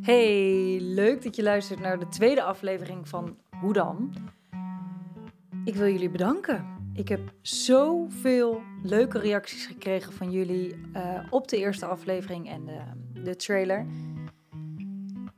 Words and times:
Hey, 0.00 0.78
leuk 0.80 1.22
dat 1.22 1.36
je 1.36 1.42
luistert 1.42 1.80
naar 1.80 1.98
de 1.98 2.08
tweede 2.08 2.42
aflevering 2.42 3.08
van 3.08 3.36
Hoe 3.60 3.72
dan? 3.72 4.14
Ik 5.64 5.74
wil 5.74 5.86
jullie 5.86 6.10
bedanken. 6.10 6.64
Ik 6.94 7.08
heb 7.08 7.20
zoveel 7.42 8.62
leuke 8.82 9.18
reacties 9.18 9.66
gekregen 9.66 10.12
van 10.12 10.30
jullie 10.30 10.74
uh, 10.96 11.18
op 11.30 11.48
de 11.48 11.56
eerste 11.56 11.86
aflevering 11.86 12.48
en 12.48 12.64
de, 12.64 12.80
de 13.22 13.36
trailer. 13.36 13.86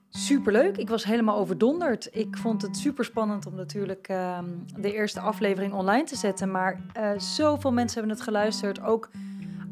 Superleuk. 0.09 0.77
Ik 0.77 0.89
was 0.89 1.05
helemaal 1.05 1.39
overdonderd. 1.39 2.09
Ik 2.13 2.37
vond 2.37 2.63
het 2.63 2.77
super 2.77 3.05
spannend 3.05 3.47
om 3.47 3.55
natuurlijk 3.55 4.09
uh, 4.09 4.39
de 4.79 4.93
eerste 4.93 5.21
aflevering 5.21 5.73
online 5.73 6.05
te 6.05 6.17
zetten. 6.17 6.51
Maar 6.51 6.81
uh, 6.97 7.11
zoveel 7.19 7.73
mensen 7.73 7.99
hebben 7.99 8.17
het 8.17 8.25
geluisterd. 8.25 8.83
Ook 8.83 9.11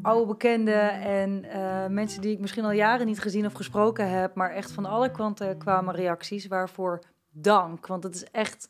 oude 0.01 0.25
bekenden 0.25 0.91
en 0.91 1.45
uh, 1.45 1.85
mensen 1.87 2.21
die 2.21 2.31
ik 2.31 2.39
misschien 2.39 2.63
al 2.63 2.71
jaren 2.71 3.05
niet 3.05 3.19
gezien 3.19 3.45
of 3.45 3.53
gesproken 3.53 4.09
heb. 4.09 4.35
Maar 4.35 4.51
echt 4.51 4.71
van 4.71 4.85
alle 4.85 5.11
kanten 5.11 5.57
kwamen 5.57 5.95
reacties. 5.95 6.47
Waarvoor 6.47 7.03
dank. 7.31 7.87
Want 7.87 8.03
het 8.03 8.15
is 8.15 8.23
echt 8.31 8.69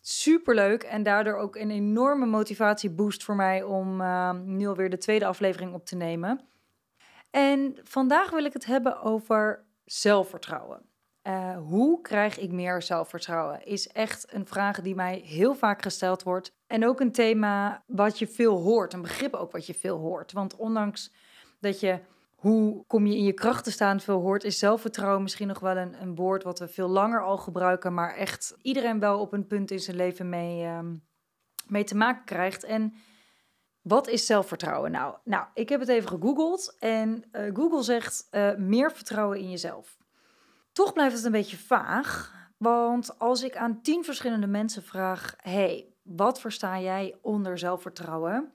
superleuk. 0.00 0.82
En 0.82 1.02
daardoor 1.02 1.36
ook 1.36 1.56
een 1.56 1.70
enorme 1.70 2.26
motivatieboost 2.26 3.24
voor 3.24 3.36
mij 3.36 3.62
om 3.62 4.00
uh, 4.00 4.32
nu 4.44 4.66
alweer 4.66 4.90
de 4.90 4.98
tweede 4.98 5.26
aflevering 5.26 5.74
op 5.74 5.84
te 5.84 5.96
nemen. 5.96 6.40
En 7.30 7.78
vandaag 7.82 8.30
wil 8.30 8.44
ik 8.44 8.52
het 8.52 8.66
hebben 8.66 9.00
over 9.00 9.64
zelfvertrouwen. 9.84 10.82
Uh, 11.26 11.56
hoe 11.56 12.00
krijg 12.00 12.38
ik 12.38 12.52
meer 12.52 12.82
zelfvertrouwen? 12.82 13.66
Is 13.66 13.88
echt 13.88 14.34
een 14.34 14.46
vraag 14.46 14.80
die 14.80 14.94
mij 14.94 15.18
heel 15.24 15.54
vaak 15.54 15.82
gesteld 15.82 16.22
wordt. 16.22 16.52
En 16.66 16.86
ook 16.86 17.00
een 17.00 17.12
thema 17.12 17.82
wat 17.86 18.18
je 18.18 18.26
veel 18.26 18.56
hoort, 18.56 18.92
een 18.92 19.02
begrip 19.02 19.34
ook 19.34 19.52
wat 19.52 19.66
je 19.66 19.74
veel 19.74 19.98
hoort. 19.98 20.32
Want 20.32 20.56
ondanks 20.56 21.12
dat 21.60 21.80
je 21.80 22.00
hoe 22.34 22.84
kom 22.86 23.06
je 23.06 23.16
in 23.16 23.24
je 23.24 23.32
kracht 23.32 23.64
te 23.64 23.70
staan 23.70 24.00
veel 24.00 24.20
hoort, 24.20 24.44
is 24.44 24.58
zelfvertrouwen 24.58 25.22
misschien 25.22 25.46
nog 25.46 25.58
wel 25.58 25.76
een, 25.76 26.02
een 26.02 26.14
woord 26.14 26.42
wat 26.42 26.58
we 26.58 26.68
veel 26.68 26.88
langer 26.88 27.22
al 27.22 27.36
gebruiken, 27.36 27.94
maar 27.94 28.14
echt 28.14 28.56
iedereen 28.62 29.00
wel 29.00 29.20
op 29.20 29.32
een 29.32 29.46
punt 29.46 29.70
in 29.70 29.80
zijn 29.80 29.96
leven 29.96 30.28
mee, 30.28 30.66
um, 30.66 31.04
mee 31.66 31.84
te 31.84 31.96
maken 31.96 32.24
krijgt. 32.24 32.64
En 32.64 32.94
wat 33.82 34.08
is 34.08 34.26
zelfvertrouwen 34.26 34.90
nou? 34.90 35.16
Nou, 35.24 35.46
ik 35.54 35.68
heb 35.68 35.80
het 35.80 35.88
even 35.88 36.08
gegoogeld 36.08 36.76
en 36.78 37.24
uh, 37.32 37.54
Google 37.54 37.82
zegt 37.82 38.28
uh, 38.30 38.54
meer 38.54 38.92
vertrouwen 38.92 39.38
in 39.38 39.50
jezelf. 39.50 39.96
Toch 40.76 40.92
blijft 40.92 41.16
het 41.16 41.24
een 41.24 41.32
beetje 41.32 41.56
vaag, 41.56 42.34
want 42.56 43.18
als 43.18 43.42
ik 43.42 43.56
aan 43.56 43.80
tien 43.82 44.04
verschillende 44.04 44.46
mensen 44.46 44.82
vraag: 44.82 45.34
hey, 45.36 45.86
wat 46.02 46.40
versta 46.40 46.80
jij 46.80 47.18
onder 47.22 47.58
zelfvertrouwen? 47.58 48.52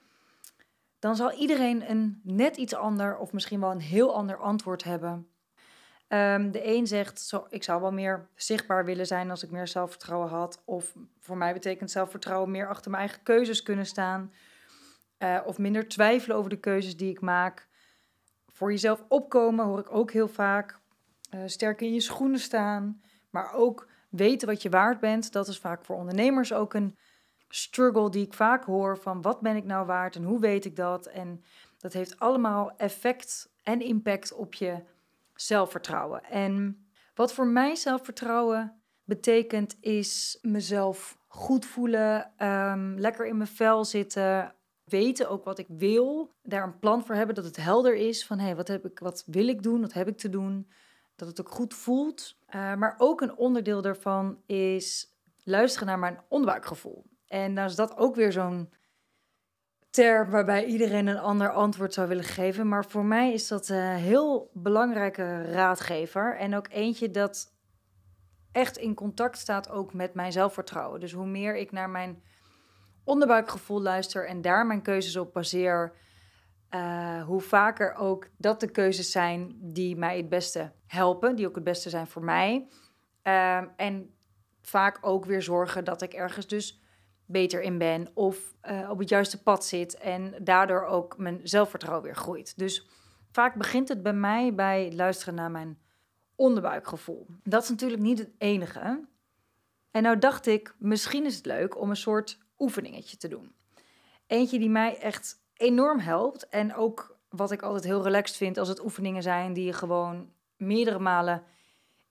Dan 1.00 1.16
zal 1.16 1.32
iedereen 1.32 1.90
een 1.90 2.22
net 2.24 2.58
iets 2.58 2.76
ander 2.76 3.18
of 3.18 3.34
misschien 3.34 3.60
wel 3.60 3.72
een 3.72 3.82
heel 3.82 4.16
ander 4.16 4.38
antwoord 4.38 4.84
hebben. 4.84 5.28
Um, 6.08 6.52
de 6.52 6.68
een 6.76 6.88
zegt: 6.88 7.22
zo, 7.22 7.46
ik 7.50 7.64
zou 7.64 7.82
wel 7.82 7.92
meer 7.92 8.30
zichtbaar 8.36 8.86
willen 8.86 9.08
zijn 9.08 9.30
als 9.30 9.44
ik 9.44 9.52
meer 9.52 9.68
zelfvertrouwen 9.68 10.30
had. 10.30 10.62
Of 10.66 10.94
voor 11.20 11.38
mij 11.38 11.54
betekent 11.54 11.92
zelfvertrouwen 11.92 12.52
meer 12.52 12.68
achter 12.68 12.92
mijn 12.92 13.04
eigen 13.04 13.24
keuzes 13.24 13.64
kunnen 13.64 13.86
staan. 13.86 14.34
Uh, 15.20 15.40
of 15.46 15.58
minder 15.58 15.88
twijfelen 15.88 16.38
over 16.38 16.50
de 16.50 16.60
keuzes 16.60 16.98
die 16.98 17.10
ik 17.10 17.22
maak. 17.22 17.68
Voor 18.48 18.72
jezelf 18.72 19.04
opkomen 19.08 19.66
hoor 19.66 19.80
ik 19.80 19.96
ook 19.96 20.12
heel 20.12 20.28
vaak. 20.28 20.81
Uh, 21.36 21.42
sterk 21.46 21.82
in 21.82 21.94
je 21.94 22.02
schoenen 22.02 22.40
staan. 22.40 23.02
Maar 23.30 23.54
ook 23.54 23.88
weten 24.10 24.48
wat 24.48 24.62
je 24.62 24.70
waard 24.70 25.00
bent. 25.00 25.32
Dat 25.32 25.48
is 25.48 25.60
vaak 25.60 25.86
voor 25.86 25.96
ondernemers 25.96 26.54
ook 26.54 26.74
een 26.74 26.98
struggle 27.50 28.10
die 28.10 28.26
ik 28.26 28.34
vaak 28.34 28.64
hoor. 28.64 28.98
Van 28.98 29.22
wat 29.22 29.42
ben 29.42 29.56
ik 29.56 29.66
nou 29.66 29.86
waard 29.86 30.16
en 30.16 30.24
hoe 30.24 30.40
weet 30.40 30.66
ik 30.66 30.76
dat? 30.76 31.06
En 31.06 31.44
dat 31.78 31.94
heeft 31.94 32.20
allemaal 32.20 32.76
effect 32.78 33.50
en 33.64 33.82
impact 33.82 34.34
op 34.34 34.54
je 34.54 34.84
zelfvertrouwen. 35.36 36.24
En 36.24 36.86
wat 37.16 37.34
voor 37.34 37.48
mij 37.48 37.76
zelfvertrouwen 37.76 38.82
betekent, 39.04 39.78
is 39.80 40.38
mezelf 40.42 41.18
goed 41.28 41.66
voelen, 41.66 42.32
um, 42.48 43.00
lekker 43.00 43.26
in 43.26 43.38
mijn 43.38 43.50
vel 43.50 43.86
zitten, 43.86 44.56
weten 44.84 45.30
ook 45.30 45.44
wat 45.44 45.60
ik 45.60 45.68
wil, 45.70 46.34
daar 46.44 46.64
een 46.64 46.80
plan 46.80 47.06
voor 47.06 47.16
hebben, 47.16 47.36
dat 47.36 47.46
het 47.46 47.56
helder 47.56 47.96
is 47.96 48.26
van 48.26 48.40
hey, 48.40 48.56
wat, 48.56 48.68
heb 48.68 48.86
ik, 48.86 49.00
wat 49.00 49.24
wil 49.26 49.48
ik 49.48 49.64
doen, 49.64 49.82
wat 49.82 49.94
heb 49.94 50.08
ik 50.08 50.18
te 50.18 50.30
doen, 50.30 50.72
dat 51.22 51.38
het 51.38 51.48
ook 51.48 51.54
goed 51.54 51.74
voelt. 51.74 52.38
Uh, 52.56 52.74
maar 52.74 52.96
ook 52.98 53.22
een 53.22 53.36
onderdeel 53.36 53.82
daarvan 53.82 54.42
is 54.46 55.16
luisteren 55.44 55.88
naar 55.88 56.00
mijn 56.00 56.20
onderbuikgevoel. 56.30 57.06
En 57.28 57.56
dan 57.56 57.66
is 57.66 57.76
dat 57.76 57.98
ook 57.98 58.16
weer 58.16 58.32
zo'n 58.32 58.74
term 59.90 60.30
waarbij 60.30 60.66
iedereen 60.66 61.08
een 61.08 61.20
ander 61.20 61.52
antwoord 61.52 61.94
zou 61.94 62.08
willen 62.08 62.24
geven. 62.24 62.68
Maar 62.68 62.86
voor 62.86 63.06
mij 63.06 63.34
is 63.34 63.48
dat 63.48 63.70
een 63.70 63.96
heel 63.96 64.52
belangrijke 64.54 65.42
raadgever. 65.42 66.38
En 66.38 66.56
ook 66.56 66.68
eentje 66.70 67.12
dat 67.12 67.54
echt 68.52 68.78
in 68.78 68.94
contact 68.94 69.38
staat 69.38 69.70
ook 69.70 69.94
met 69.94 70.14
mijn 70.14 70.32
zelfvertrouwen. 70.32 71.00
Dus 71.00 71.12
hoe 71.12 71.28
meer 71.28 71.56
ik 71.56 71.72
naar 71.72 71.90
mijn 71.90 72.24
onderbuikgevoel 73.04 73.82
luister 73.82 74.28
en 74.28 74.42
daar 74.42 74.66
mijn 74.66 74.82
keuzes 74.82 75.16
op 75.16 75.34
baseer, 75.34 75.94
uh, 76.76 77.24
hoe 77.24 77.42
vaker 77.42 77.94
ook 77.94 78.28
dat 78.38 78.60
de 78.60 78.72
keuzes 78.72 79.12
zijn 79.12 79.56
die 79.60 79.96
mij 79.96 80.18
het 80.18 80.30
beste 80.30 80.72
helpen, 80.88 81.36
die 81.36 81.48
ook 81.48 81.56
het 81.56 81.64
beste 81.64 81.90
zijn 81.90 82.08
voor 82.08 82.24
mij. 82.24 82.68
Uh, 83.24 83.62
en 83.76 84.14
vaak 84.62 84.98
ook 85.02 85.26
weer 85.26 85.42
zorgen 85.42 85.86
dat 85.86 86.02
ik 86.02 86.14
ergens 86.14 86.48
dus 86.48 86.82
beter 87.26 87.62
in 87.62 87.78
ben 87.78 88.12
of 88.14 88.56
uh, 88.70 88.90
op 88.90 89.00
het 89.00 89.10
juiste 89.10 89.44
pad 89.44 89.66
zit 89.66 89.98
en 89.98 90.34
daardoor 90.42 90.86
ook 90.86 91.18
mijn 91.18 91.40
zelfvertrouwen 91.44 92.04
weer 92.04 92.16
groeit. 92.16 92.58
Dus 92.58 92.88
vaak 93.32 93.56
begint 93.56 93.88
het 93.88 94.04
bij 94.04 94.14
mij 94.14 94.56
bij 94.56 94.94
luisteren 94.94 95.36
naar 95.36 95.52
mijn 95.52 95.80
onderbuikgevoel. 96.36 97.26
Dat 97.44 97.64
is 97.64 97.70
natuurlijk 97.70 98.02
niet 98.02 98.20
het 98.20 98.32
enige. 98.38 99.08
En 99.92 100.04
nou 100.04 100.18
dacht 100.18 100.46
ik, 100.46 100.76
misschien 100.80 101.26
is 101.26 101.36
het 101.36 101.46
leuk 101.46 101.80
om 101.80 101.90
een 101.90 101.96
soort 101.96 102.40
oefeningetje 102.58 103.18
te 103.18 103.28
doen. 103.28 103.56
Eentje 104.28 104.60
die 104.60 104.70
mij 104.70 104.98
echt 104.98 105.41
enorm 105.62 106.00
helpt 106.00 106.48
en 106.48 106.76
ook 106.76 107.18
wat 107.30 107.52
ik 107.52 107.62
altijd 107.62 107.84
heel 107.84 108.04
relaxed 108.04 108.38
vind 108.38 108.58
als 108.58 108.68
het 108.68 108.84
oefeningen 108.84 109.24
zijn 109.24 109.54
die 109.54 109.66
je 109.66 109.74
gewoon 109.74 110.30
meerdere 110.56 111.00
malen 111.00 111.44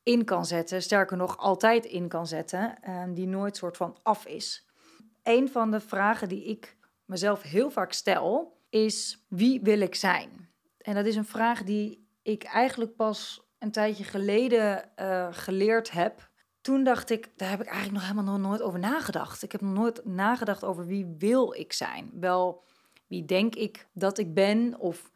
in 0.02 0.24
kan 0.24 0.46
zetten. 0.46 0.82
Sterker 0.82 1.16
nog, 1.16 1.38
altijd 1.38 1.84
in 1.84 2.08
kan 2.08 2.26
zetten. 2.26 2.78
Uh, 2.88 3.02
die 3.14 3.26
nooit 3.26 3.56
soort 3.56 3.76
van 3.76 3.98
af 4.02 4.26
is 4.26 4.68
een 5.22 5.48
van 5.48 5.70
de 5.70 5.80
vragen 5.80 6.28
die 6.28 6.44
ik 6.44 6.76
mezelf 7.04 7.42
heel 7.42 7.70
vaak 7.70 7.92
stel 7.92 8.58
is: 8.68 9.24
wie 9.28 9.60
wil 9.62 9.80
ik 9.80 9.94
zijn? 9.94 10.48
En 10.78 10.94
dat 10.94 11.06
is 11.06 11.16
een 11.16 11.24
vraag 11.24 11.62
die 11.62 12.08
ik 12.22 12.42
eigenlijk 12.42 12.96
pas 12.96 13.48
een 13.58 13.70
tijdje 13.70 14.04
geleden 14.04 14.90
uh, 15.00 15.28
geleerd 15.30 15.90
heb. 15.90 16.28
Toen 16.60 16.84
dacht 16.84 17.10
ik, 17.10 17.32
daar 17.36 17.50
heb 17.50 17.60
ik 17.60 17.66
eigenlijk 17.66 17.96
nog 17.96 18.10
helemaal 18.10 18.38
nooit 18.38 18.62
over 18.62 18.78
nagedacht. 18.78 19.42
Ik 19.42 19.52
heb 19.52 19.60
nog 19.60 19.72
nooit 19.72 20.04
nagedacht 20.04 20.64
over 20.64 20.86
wie 20.86 21.14
wil 21.18 21.54
ik 21.54 21.72
zijn. 21.72 22.10
Wel, 22.14 22.64
wie 23.10 23.24
denk 23.24 23.54
ik 23.54 23.88
dat 23.92 24.18
ik 24.18 24.34
ben? 24.34 24.78
Of 24.78 25.10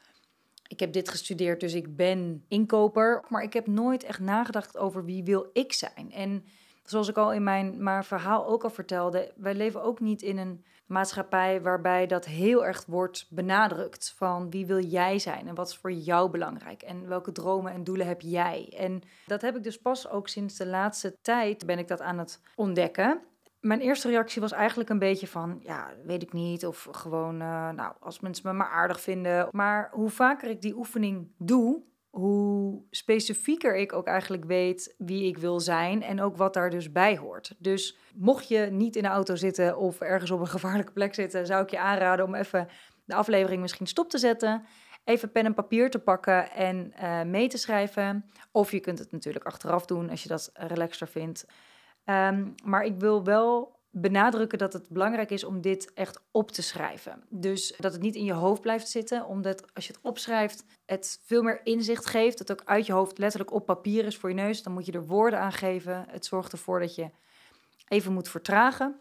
ik 0.68 0.80
heb 0.80 0.92
dit 0.92 1.08
gestudeerd, 1.08 1.60
dus 1.60 1.74
ik 1.74 1.96
ben 1.96 2.44
inkoper. 2.48 3.24
Maar 3.28 3.42
ik 3.42 3.52
heb 3.52 3.66
nooit 3.66 4.02
echt 4.04 4.20
nagedacht 4.20 4.76
over 4.76 5.04
wie 5.04 5.24
wil 5.24 5.50
ik 5.52 5.72
zijn. 5.72 6.12
En 6.12 6.44
zoals 6.84 7.08
ik 7.08 7.16
al 7.16 7.32
in 7.32 7.42
mijn 7.42 7.82
maar 7.82 8.04
verhaal 8.04 8.46
ook 8.46 8.64
al 8.64 8.70
vertelde, 8.70 9.32
wij 9.36 9.54
leven 9.54 9.82
ook 9.82 10.00
niet 10.00 10.22
in 10.22 10.38
een 10.38 10.64
maatschappij 10.86 11.62
waarbij 11.62 12.06
dat 12.06 12.24
heel 12.24 12.66
erg 12.66 12.84
wordt 12.86 13.26
benadrukt 13.30 14.14
van 14.16 14.50
wie 14.50 14.66
wil 14.66 14.84
jij 14.84 15.18
zijn 15.18 15.48
en 15.48 15.54
wat 15.54 15.68
is 15.68 15.76
voor 15.76 15.92
jou 15.92 16.30
belangrijk 16.30 16.82
en 16.82 17.08
welke 17.08 17.32
dromen 17.32 17.72
en 17.72 17.84
doelen 17.84 18.06
heb 18.06 18.20
jij. 18.20 18.74
En 18.76 19.02
dat 19.26 19.42
heb 19.42 19.56
ik 19.56 19.62
dus 19.62 19.78
pas 19.78 20.08
ook 20.08 20.28
sinds 20.28 20.56
de 20.56 20.66
laatste 20.66 21.16
tijd 21.22 21.66
ben 21.66 21.78
ik 21.78 21.88
dat 21.88 22.00
aan 22.00 22.18
het 22.18 22.40
ontdekken. 22.54 23.20
Mijn 23.64 23.80
eerste 23.80 24.08
reactie 24.08 24.40
was 24.40 24.52
eigenlijk 24.52 24.90
een 24.90 24.98
beetje 24.98 25.26
van, 25.26 25.60
ja, 25.62 25.90
weet 26.04 26.22
ik 26.22 26.32
niet. 26.32 26.66
Of 26.66 26.88
gewoon, 26.90 27.34
uh, 27.34 27.70
nou, 27.70 27.92
als 28.00 28.20
mensen 28.20 28.48
me 28.48 28.52
maar 28.52 28.70
aardig 28.70 29.00
vinden. 29.00 29.48
Maar 29.50 29.90
hoe 29.92 30.10
vaker 30.10 30.50
ik 30.50 30.62
die 30.62 30.76
oefening 30.76 31.32
doe, 31.38 31.82
hoe 32.10 32.82
specifieker 32.90 33.76
ik 33.76 33.92
ook 33.92 34.06
eigenlijk 34.06 34.44
weet 34.44 34.94
wie 34.98 35.26
ik 35.26 35.38
wil 35.38 35.60
zijn 35.60 36.02
en 36.02 36.20
ook 36.20 36.36
wat 36.36 36.54
daar 36.54 36.70
dus 36.70 36.92
bij 36.92 37.16
hoort. 37.16 37.54
Dus 37.58 37.98
mocht 38.14 38.48
je 38.48 38.58
niet 38.58 38.96
in 38.96 39.02
de 39.02 39.08
auto 39.08 39.36
zitten 39.36 39.76
of 39.76 40.00
ergens 40.00 40.30
op 40.30 40.40
een 40.40 40.46
gevaarlijke 40.46 40.92
plek 40.92 41.14
zitten, 41.14 41.46
zou 41.46 41.62
ik 41.62 41.70
je 41.70 41.78
aanraden 41.78 42.24
om 42.24 42.34
even 42.34 42.68
de 43.04 43.14
aflevering 43.14 43.60
misschien 43.60 43.86
stop 43.86 44.10
te 44.10 44.18
zetten, 44.18 44.64
even 45.04 45.32
pen 45.32 45.44
en 45.44 45.54
papier 45.54 45.90
te 45.90 45.98
pakken 45.98 46.50
en 46.50 46.92
uh, 47.02 47.22
mee 47.22 47.48
te 47.48 47.58
schrijven. 47.58 48.30
Of 48.50 48.70
je 48.70 48.80
kunt 48.80 48.98
het 48.98 49.12
natuurlijk 49.12 49.44
achteraf 49.44 49.86
doen 49.86 50.10
als 50.10 50.22
je 50.22 50.28
dat 50.28 50.50
relaxter 50.54 51.08
vindt. 51.08 51.46
Um, 52.04 52.54
maar 52.64 52.84
ik 52.84 52.98
wil 52.98 53.24
wel 53.24 53.74
benadrukken 53.90 54.58
dat 54.58 54.72
het 54.72 54.88
belangrijk 54.88 55.30
is 55.30 55.44
om 55.44 55.60
dit 55.60 55.92
echt 55.92 56.22
op 56.30 56.50
te 56.50 56.62
schrijven. 56.62 57.24
Dus 57.28 57.74
dat 57.78 57.92
het 57.92 58.02
niet 58.02 58.14
in 58.14 58.24
je 58.24 58.32
hoofd 58.32 58.60
blijft 58.60 58.88
zitten, 58.88 59.26
omdat 59.26 59.74
als 59.74 59.86
je 59.86 59.92
het 59.92 60.02
opschrijft, 60.02 60.64
het 60.86 61.20
veel 61.24 61.42
meer 61.42 61.60
inzicht 61.66 62.06
geeft. 62.06 62.38
Dat 62.38 62.52
ook 62.52 62.62
uit 62.64 62.86
je 62.86 62.92
hoofd 62.92 63.18
letterlijk 63.18 63.52
op 63.52 63.66
papier 63.66 64.04
is 64.04 64.16
voor 64.16 64.28
je 64.28 64.34
neus. 64.34 64.62
Dan 64.62 64.72
moet 64.72 64.86
je 64.86 64.92
er 64.92 65.06
woorden 65.06 65.40
aan 65.40 65.52
geven. 65.52 66.04
Het 66.08 66.26
zorgt 66.26 66.52
ervoor 66.52 66.80
dat 66.80 66.94
je 66.94 67.10
even 67.88 68.12
moet 68.12 68.28
vertragen. 68.28 69.00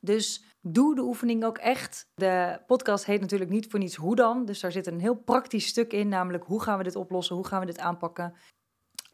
Dus 0.00 0.44
doe 0.60 0.94
de 0.94 1.02
oefening 1.02 1.44
ook 1.44 1.58
echt. 1.58 2.06
De 2.14 2.60
podcast 2.66 3.04
heet 3.04 3.20
natuurlijk 3.20 3.50
niet 3.50 3.66
voor 3.70 3.78
niets 3.78 3.96
hoe 3.96 4.16
dan. 4.16 4.44
Dus 4.44 4.60
daar 4.60 4.72
zit 4.72 4.86
een 4.86 5.00
heel 5.00 5.16
praktisch 5.16 5.66
stuk 5.66 5.92
in, 5.92 6.08
namelijk 6.08 6.44
hoe 6.44 6.62
gaan 6.62 6.78
we 6.78 6.84
dit 6.84 6.96
oplossen, 6.96 7.36
hoe 7.36 7.46
gaan 7.46 7.60
we 7.60 7.66
dit 7.66 7.78
aanpakken. 7.78 8.34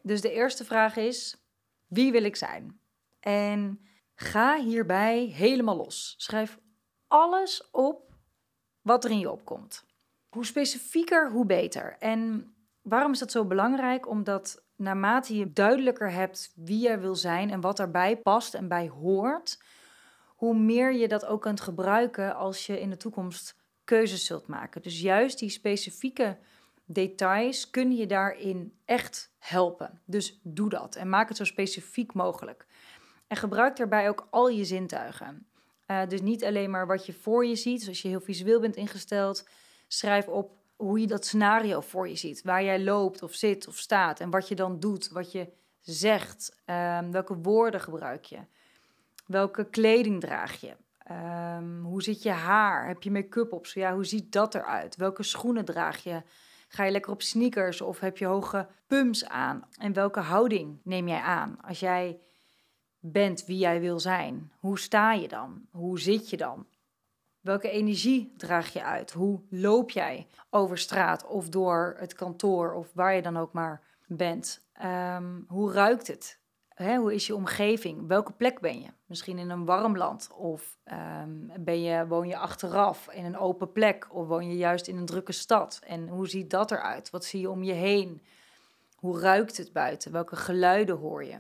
Dus 0.03 0.21
de 0.21 0.33
eerste 0.33 0.65
vraag 0.65 0.97
is: 0.97 1.45
wie 1.87 2.13
wil 2.13 2.25
ik 2.25 2.37
zijn? 2.37 2.81
En 3.21 3.81
ga 4.15 4.61
hierbij 4.61 5.25
helemaal 5.25 5.77
los. 5.77 6.15
Schrijf 6.17 6.59
alles 7.09 7.71
op 7.71 8.15
wat 8.83 9.05
er 9.05 9.11
in 9.11 9.19
je 9.19 9.31
opkomt. 9.31 9.85
Hoe 10.29 10.47
specifieker, 10.47 11.31
hoe 11.31 11.47
beter. 11.47 11.97
En 11.99 12.55
waarom 12.83 13.13
is 13.13 13.19
dat 13.19 13.31
zo 13.31 13.45
belangrijk? 13.45 14.09
Omdat 14.09 14.65
naarmate 14.77 15.37
je 15.37 15.53
duidelijker 15.53 16.11
hebt 16.11 16.53
wie 16.55 16.79
jij 16.79 17.01
wil 17.01 17.15
zijn 17.15 17.51
en 17.51 17.61
wat 17.61 17.77
daarbij 17.77 18.17
past 18.17 18.55
en 18.55 18.69
bij 18.69 18.89
hoort, 18.89 19.63
hoe 20.27 20.59
meer 20.59 20.93
je 20.93 21.09
dat 21.09 21.27
ook 21.27 21.43
kunt 21.43 21.61
gebruiken 21.61 22.37
als 22.37 22.67
je 22.67 22.81
in 22.81 22.91
de 22.91 22.97
toekomst 22.97 23.59
keuzes 23.85 24.27
zult 24.27 24.47
maken. 24.47 24.83
Dus 24.83 25.01
juist 25.01 25.39
die 25.39 25.51
specifieke 25.51 26.39
details 26.85 27.71
kunnen 27.71 27.97
je 27.97 28.07
daarin 28.07 28.79
echt 28.85 29.33
helpen. 29.39 30.01
Dus 30.05 30.41
doe 30.43 30.69
dat 30.69 30.97
en 30.97 31.09
maak 31.09 31.29
het 31.29 31.37
zo 31.37 31.45
specifiek 31.45 32.15
mogelijk. 32.15 32.67
En 33.31 33.37
gebruik 33.37 33.77
daarbij 33.77 34.09
ook 34.09 34.27
al 34.31 34.49
je 34.49 34.65
zintuigen. 34.65 35.47
Uh, 35.87 36.07
dus 36.09 36.21
niet 36.21 36.45
alleen 36.45 36.71
maar 36.71 36.87
wat 36.87 37.07
je 37.07 37.13
voor 37.13 37.47
je 37.47 37.57
ziet, 37.57 37.79
dus 37.79 37.89
als 37.89 38.03
je 38.03 38.09
heel 38.09 38.21
visueel 38.21 38.61
bent 38.61 38.77
ingesteld, 38.77 39.49
schrijf 39.89 40.27
op 40.29 40.53
hoe 40.77 41.01
je 41.01 41.07
dat 41.07 41.27
scenario 41.27 41.81
voor 41.81 42.09
je 42.09 42.17
ziet. 42.17 42.43
Waar 42.43 42.65
jij 42.65 42.81
loopt 42.81 43.23
of 43.23 43.35
zit 43.35 43.69
of 43.69 43.77
staat 43.77 44.21
en 44.21 44.31
wat 44.31 44.49
je 44.49 44.55
dan 44.55 44.81
doet, 44.81 45.09
wat 45.09 45.33
je 45.33 45.49
zegt, 45.81 46.61
um, 46.67 47.13
welke 47.13 47.37
woorden 47.37 47.81
gebruik 47.81 48.25
je, 48.25 48.39
welke 49.27 49.65
kleding 49.65 50.21
draag 50.21 50.61
je, 50.61 50.77
um, 51.57 51.85
hoe 51.85 52.03
zit 52.03 52.23
je 52.23 52.31
haar, 52.31 52.87
heb 52.87 53.03
je 53.03 53.11
make-up 53.11 53.53
op, 53.53 53.67
zo 53.67 53.81
ja, 53.81 53.95
hoe 53.95 54.05
ziet 54.05 54.33
dat 54.33 54.55
eruit, 54.55 54.97
welke 54.97 55.23
schoenen 55.23 55.65
draag 55.65 56.03
je, 56.03 56.23
ga 56.69 56.85
je 56.85 56.93
lekker 56.93 57.13
op 57.13 57.23
sneakers 57.23 57.81
of 57.81 58.01
heb 58.01 58.17
je 58.17 58.27
hoge 58.27 58.67
pumps 58.87 59.25
aan? 59.25 59.69
En 59.79 59.93
welke 59.93 60.21
houding 60.21 60.81
neem 60.83 61.09
jij 61.09 61.21
aan? 61.21 61.59
Als 61.61 61.81
jij 61.81 62.21
bent 63.01 63.45
wie 63.45 63.59
jij 63.59 63.81
wil 63.81 64.01
zijn? 64.01 64.53
Hoe 64.59 64.79
sta 64.79 65.13
je 65.13 65.29
dan? 65.29 65.67
Hoe 65.71 66.01
zit 66.01 66.31
je 66.31 66.37
dan? 66.37 66.67
Welke 67.41 67.71
energie 67.71 68.33
draag 68.37 68.73
je 68.73 68.85
uit? 68.85 69.13
Hoe 69.13 69.41
loop 69.49 69.91
jij 69.91 70.27
over 70.51 70.79
straat 70.79 71.27
of 71.27 71.49
door 71.49 71.97
het 71.99 72.15
kantoor 72.15 72.73
of 72.73 72.89
waar 72.93 73.15
je 73.15 73.23
dan 73.23 73.37
ook 73.37 73.53
maar 73.53 73.83
bent? 74.07 74.63
Um, 74.85 75.45
hoe 75.49 75.73
ruikt 75.73 76.07
het? 76.07 76.39
hoe 76.87 77.15
is 77.15 77.27
je 77.27 77.35
omgeving? 77.35 78.07
Welke 78.07 78.33
plek 78.33 78.61
ben 78.61 78.81
je? 78.81 78.89
Misschien 79.07 79.39
in 79.39 79.51
een 79.51 79.65
warm 79.65 79.97
land 79.97 80.31
of 80.37 80.79
um, 81.21 81.53
ben 81.59 81.83
je, 81.83 82.07
woon 82.07 82.29
je 82.29 82.37
achteraf 82.37 83.09
in 83.13 83.25
een 83.25 83.39
open 83.39 83.73
plek 83.73 84.09
of 84.11 84.27
woon 84.27 84.49
je 84.49 84.57
juist 84.57 84.87
in 84.87 84.97
een 84.97 85.07
drukke 85.07 85.33
stad? 85.33 85.81
En 85.87 86.09
hoe 86.09 86.29
ziet 86.29 86.51
dat 86.51 86.71
eruit? 86.71 87.11
Wat 87.11 87.25
zie 87.25 87.41
je 87.41 87.51
om 87.51 87.63
je 87.63 87.73
heen? 87.73 88.23
Hoe 88.95 89.21
ruikt 89.21 89.57
het 89.57 89.73
buiten? 89.73 90.13
Welke 90.13 90.37
geluiden 90.37 90.97
hoor 90.97 91.25
je? 91.25 91.37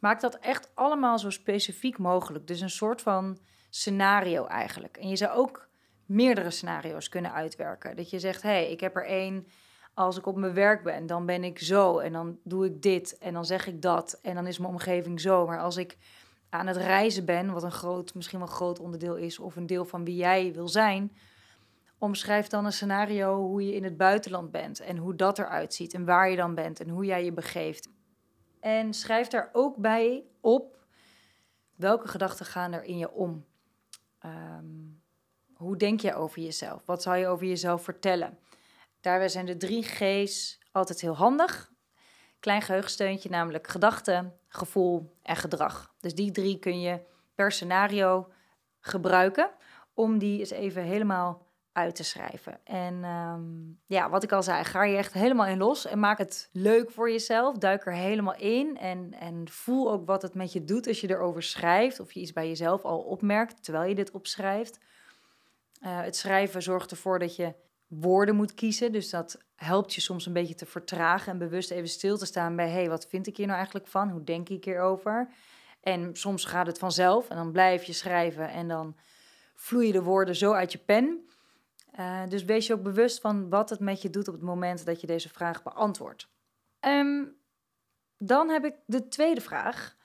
Maak 0.00 0.20
dat 0.20 0.38
echt 0.38 0.70
allemaal 0.74 1.18
zo 1.18 1.30
specifiek 1.30 1.98
mogelijk. 1.98 2.46
Dus 2.46 2.60
een 2.60 2.70
soort 2.70 3.02
van 3.02 3.38
scenario 3.70 4.46
eigenlijk. 4.46 4.96
En 4.96 5.08
je 5.08 5.16
zou 5.16 5.36
ook 5.36 5.68
meerdere 6.06 6.50
scenario's 6.50 7.08
kunnen 7.08 7.32
uitwerken. 7.32 7.96
Dat 7.96 8.10
je 8.10 8.18
zegt, 8.18 8.42
hé, 8.42 8.48
hey, 8.48 8.70
ik 8.70 8.80
heb 8.80 8.96
er 8.96 9.06
één 9.06 9.46
als 9.96 10.16
ik 10.16 10.26
op 10.26 10.36
mijn 10.36 10.54
werk 10.54 10.82
ben, 10.82 11.06
dan 11.06 11.26
ben 11.26 11.44
ik 11.44 11.58
zo 11.58 11.98
en 11.98 12.12
dan 12.12 12.38
doe 12.44 12.66
ik 12.66 12.82
dit 12.82 13.18
en 13.18 13.32
dan 13.32 13.44
zeg 13.44 13.66
ik 13.66 13.82
dat 13.82 14.18
en 14.22 14.34
dan 14.34 14.46
is 14.46 14.58
mijn 14.58 14.72
omgeving 14.72 15.20
zo. 15.20 15.46
Maar 15.46 15.60
als 15.60 15.76
ik 15.76 15.96
aan 16.50 16.66
het 16.66 16.76
reizen 16.76 17.24
ben, 17.24 17.52
wat 17.52 17.62
een 17.62 17.70
groot, 17.70 18.14
misschien 18.14 18.38
wel 18.38 18.48
groot 18.48 18.78
onderdeel 18.78 19.16
is 19.16 19.38
of 19.38 19.56
een 19.56 19.66
deel 19.66 19.84
van 19.84 20.04
wie 20.04 20.16
jij 20.16 20.52
wil 20.52 20.68
zijn, 20.68 21.16
omschrijf 21.98 22.46
dan 22.46 22.64
een 22.64 22.72
scenario 22.72 23.36
hoe 23.36 23.66
je 23.66 23.74
in 23.74 23.84
het 23.84 23.96
buitenland 23.96 24.50
bent 24.50 24.80
en 24.80 24.96
hoe 24.96 25.14
dat 25.14 25.38
eruit 25.38 25.74
ziet 25.74 25.94
en 25.94 26.04
waar 26.04 26.30
je 26.30 26.36
dan 26.36 26.54
bent 26.54 26.80
en 26.80 26.88
hoe 26.88 27.04
jij 27.04 27.24
je 27.24 27.32
begeeft. 27.32 27.88
En 28.60 28.94
schrijf 28.94 29.28
daar 29.28 29.50
ook 29.52 29.76
bij 29.76 30.24
op 30.40 30.78
welke 31.74 32.08
gedachten 32.08 32.46
gaan 32.46 32.72
er 32.72 32.82
in 32.82 32.98
je 32.98 33.10
om. 33.10 33.46
Um, 34.24 35.02
hoe 35.54 35.76
denk 35.76 36.00
je 36.00 36.14
over 36.14 36.42
jezelf? 36.42 36.86
Wat 36.86 37.02
zou 37.02 37.16
je 37.16 37.26
over 37.26 37.46
jezelf 37.46 37.82
vertellen? 37.82 38.38
Daarbij 39.00 39.28
zijn 39.28 39.46
de 39.46 39.56
drie 39.56 39.82
G's 39.82 40.58
altijd 40.72 41.00
heel 41.00 41.16
handig. 41.16 41.72
Klein 42.40 42.62
geheugensteuntje, 42.62 43.30
namelijk 43.30 43.66
gedachten, 43.66 44.38
gevoel 44.48 45.16
en 45.22 45.36
gedrag. 45.36 45.94
Dus 46.00 46.14
die 46.14 46.30
drie 46.30 46.58
kun 46.58 46.80
je 46.80 47.00
per 47.34 47.52
scenario 47.52 48.32
gebruiken 48.80 49.50
om 49.94 50.18
die 50.18 50.38
eens 50.38 50.50
even 50.50 50.82
helemaal 50.82 51.45
uit 51.76 51.94
te 51.94 52.04
schrijven. 52.04 52.58
En 52.64 53.04
ehm, 53.04 53.42
ja, 53.86 54.10
wat 54.10 54.22
ik 54.22 54.32
al 54.32 54.42
zei, 54.42 54.64
ga 54.64 54.84
je 54.84 54.96
echt 54.96 55.12
helemaal 55.12 55.46
in 55.46 55.58
los 55.58 55.86
en 55.86 55.98
maak 55.98 56.18
het 56.18 56.48
leuk 56.52 56.90
voor 56.90 57.10
jezelf. 57.10 57.58
Duik 57.58 57.86
er 57.86 57.92
helemaal 57.92 58.36
in 58.36 58.78
en, 58.78 59.14
en 59.20 59.48
voel 59.48 59.92
ook 59.92 60.06
wat 60.06 60.22
het 60.22 60.34
met 60.34 60.52
je 60.52 60.64
doet 60.64 60.86
als 60.88 61.00
je 61.00 61.10
erover 61.10 61.42
schrijft 61.42 62.00
of 62.00 62.12
je 62.12 62.20
iets 62.20 62.32
bij 62.32 62.48
jezelf 62.48 62.82
al 62.82 62.98
opmerkt 62.98 63.64
terwijl 63.64 63.88
je 63.88 63.94
dit 63.94 64.10
opschrijft. 64.10 64.78
Uh, 65.82 66.00
het 66.00 66.16
schrijven 66.16 66.62
zorgt 66.62 66.90
ervoor 66.90 67.18
dat 67.18 67.36
je 67.36 67.54
woorden 67.86 68.36
moet 68.36 68.54
kiezen. 68.54 68.92
Dus 68.92 69.10
dat 69.10 69.38
helpt 69.56 69.94
je 69.94 70.00
soms 70.00 70.26
een 70.26 70.32
beetje 70.32 70.54
te 70.54 70.66
vertragen 70.66 71.32
en 71.32 71.38
bewust 71.38 71.70
even 71.70 71.88
stil 71.88 72.18
te 72.18 72.26
staan 72.26 72.56
bij: 72.56 72.68
hé, 72.68 72.72
hey, 72.72 72.88
wat 72.88 73.06
vind 73.06 73.26
ik 73.26 73.36
hier 73.36 73.46
nou 73.46 73.58
eigenlijk 73.58 73.86
van? 73.86 74.10
Hoe 74.10 74.24
denk 74.24 74.48
ik 74.48 74.64
hierover? 74.64 75.28
En 75.80 76.16
soms 76.16 76.44
gaat 76.44 76.66
het 76.66 76.78
vanzelf 76.78 77.28
en 77.28 77.36
dan 77.36 77.52
blijf 77.52 77.84
je 77.84 77.92
schrijven 77.92 78.50
en 78.50 78.68
dan 78.68 78.96
vloeien 79.54 79.92
de 79.92 80.02
woorden 80.02 80.36
zo 80.36 80.52
uit 80.52 80.72
je 80.72 80.78
pen. 80.78 81.26
Uh, 81.98 82.22
dus 82.28 82.44
wees 82.44 82.66
je 82.66 82.72
ook 82.72 82.82
bewust 82.82 83.20
van 83.20 83.48
wat 83.48 83.70
het 83.70 83.80
met 83.80 84.02
je 84.02 84.10
doet 84.10 84.28
op 84.28 84.34
het 84.34 84.42
moment 84.42 84.86
dat 84.86 85.00
je 85.00 85.06
deze 85.06 85.28
vraag 85.28 85.62
beantwoordt. 85.62 86.28
Um, 86.80 87.36
dan 88.18 88.48
heb 88.48 88.64
ik 88.64 88.74
de 88.86 89.08
tweede 89.08 89.40
vraag, 89.40 89.96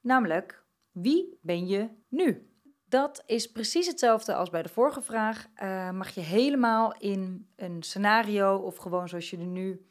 namelijk: 0.00 0.64
wie 0.90 1.38
ben 1.42 1.66
je 1.66 1.88
nu? 2.08 2.50
Dat 2.84 3.22
is 3.26 3.52
precies 3.52 3.86
hetzelfde 3.86 4.34
als 4.34 4.50
bij 4.50 4.62
de 4.62 4.68
vorige 4.68 5.02
vraag. 5.02 5.46
Uh, 5.62 5.90
mag 5.90 6.08
je 6.10 6.20
helemaal 6.20 6.94
in 6.98 7.52
een 7.56 7.82
scenario 7.82 8.56
of 8.56 8.76
gewoon 8.76 9.08
zoals 9.08 9.30
je 9.30 9.38
er 9.38 9.44
nu 9.44 9.86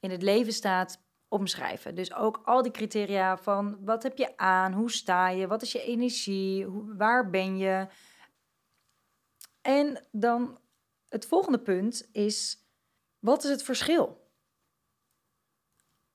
in 0.00 0.10
het 0.10 0.22
leven 0.22 0.52
staat 0.52 1.02
omschrijven. 1.28 1.94
Dus 1.94 2.14
ook 2.14 2.40
al 2.44 2.62
die 2.62 2.72
criteria 2.72 3.36
van 3.36 3.84
wat 3.84 4.02
heb 4.02 4.18
je 4.18 4.36
aan, 4.36 4.72
hoe 4.72 4.90
sta 4.90 5.28
je, 5.28 5.46
wat 5.46 5.62
is 5.62 5.72
je 5.72 5.82
energie, 5.82 6.66
waar 6.96 7.30
ben 7.30 7.56
je. 7.56 7.86
En 9.62 10.06
dan 10.10 10.58
het 11.14 11.26
volgende 11.26 11.58
punt 11.58 12.08
is, 12.12 12.58
wat 13.18 13.44
is 13.44 13.50
het 13.50 13.62
verschil? 13.62 14.28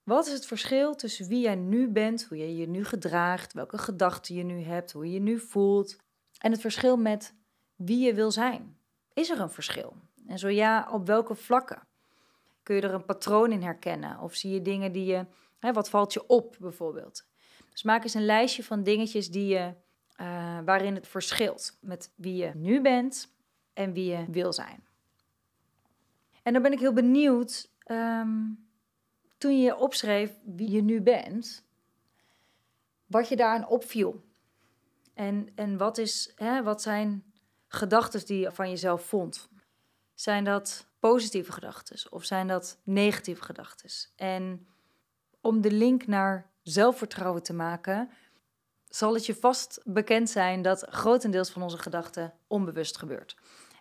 Wat 0.04 0.28
is 0.28 0.34
het 0.34 0.46
verschil 0.46 0.96
tussen 0.96 1.28
wie 1.28 1.42
jij 1.42 1.56
nu 1.56 1.88
bent, 1.88 2.24
hoe 2.24 2.38
je 2.38 2.56
je 2.56 2.68
nu 2.68 2.86
gedraagt, 2.86 3.54
welke 3.54 3.78
gedachten 3.78 4.36
je 4.36 4.44
nu 4.44 4.62
hebt, 4.62 4.92
hoe 4.92 5.06
je 5.06 5.12
je 5.12 5.20
nu 5.20 5.40
voelt, 5.40 5.98
en 6.38 6.52
het 6.52 6.62
verschil 6.62 6.98
met 6.98 7.34
wie 7.76 8.06
je 8.06 8.14
wil 8.14 8.32
zijn. 8.32 8.78
Is 9.14 9.30
er 9.30 9.40
een 9.40 9.50
verschil? 9.50 9.96
En 10.28 10.40
zo 10.40 10.48
ja, 10.48 10.90
op 10.92 11.08
welke 11.08 11.36
vlakken? 11.36 11.88
Kun 12.64 12.76
je 12.76 12.82
er 12.82 12.94
een 12.94 13.06
patroon 13.06 13.52
in 13.52 13.62
herkennen? 13.62 14.20
Of 14.20 14.36
zie 14.36 14.54
je 14.54 14.62
dingen 14.62 14.92
die 14.92 15.06
je, 15.06 15.26
hè, 15.60 15.74
wat 15.74 15.90
valt 15.90 16.14
je 16.14 16.28
op 16.28 16.56
bijvoorbeeld? 16.60 17.26
Dus 17.72 17.84
maak 17.84 18.04
eens 18.04 18.14
een 18.14 18.26
lijstje 18.26 18.64
van 18.64 18.84
dingetjes 18.84 19.32
die 19.32 19.48
je, 19.48 19.74
uh, 20.22 20.60
waarin 20.66 20.96
het 20.96 21.08
verschilt 21.08 21.78
met 21.82 22.14
wie 22.16 22.36
je 22.36 22.52
nu 22.56 22.82
bent 22.82 23.34
en 23.74 23.94
wie 23.94 24.12
je 24.12 24.26
wil 24.30 24.54
zijn. 24.54 24.89
En 26.50 26.56
dan 26.56 26.64
ben 26.64 26.74
ik 26.74 26.80
heel 26.80 26.94
benieuwd, 26.94 27.70
um, 27.86 28.68
toen 29.38 29.62
je 29.62 29.76
opschreef 29.76 30.32
wie 30.44 30.72
je 30.72 30.82
nu 30.82 31.02
bent, 31.02 31.64
wat 33.06 33.30
je 33.30 33.36
daaraan 33.36 33.68
opviel. 33.68 34.24
En, 35.14 35.50
en 35.56 35.78
wat, 35.78 35.98
is, 35.98 36.32
hè, 36.36 36.64
wat 36.64 36.82
zijn 36.82 37.34
gedachten 37.68 38.26
die 38.26 38.40
je 38.40 38.52
van 38.52 38.70
jezelf 38.70 39.06
vond? 39.06 39.50
Zijn 40.14 40.44
dat 40.44 40.88
positieve 41.00 41.52
gedachten 41.52 42.12
of 42.12 42.26
zijn 42.26 42.48
dat 42.48 42.80
negatieve 42.84 43.44
gedachten? 43.44 43.90
En 44.16 44.68
om 45.42 45.62
de 45.62 45.72
link 45.72 46.08
naar 46.08 46.50
zelfvertrouwen 46.64 47.44
te 47.44 47.54
maken, 47.54 48.10
zal 48.88 49.14
het 49.14 49.26
je 49.26 49.36
vast 49.36 49.82
bekend 49.86 50.30
zijn 50.30 50.62
dat 50.62 50.86
grotendeels 50.90 51.50
van 51.50 51.62
onze 51.62 51.78
gedachten 51.78 52.34
onbewust 52.48 52.98
gebeurt. 52.98 53.38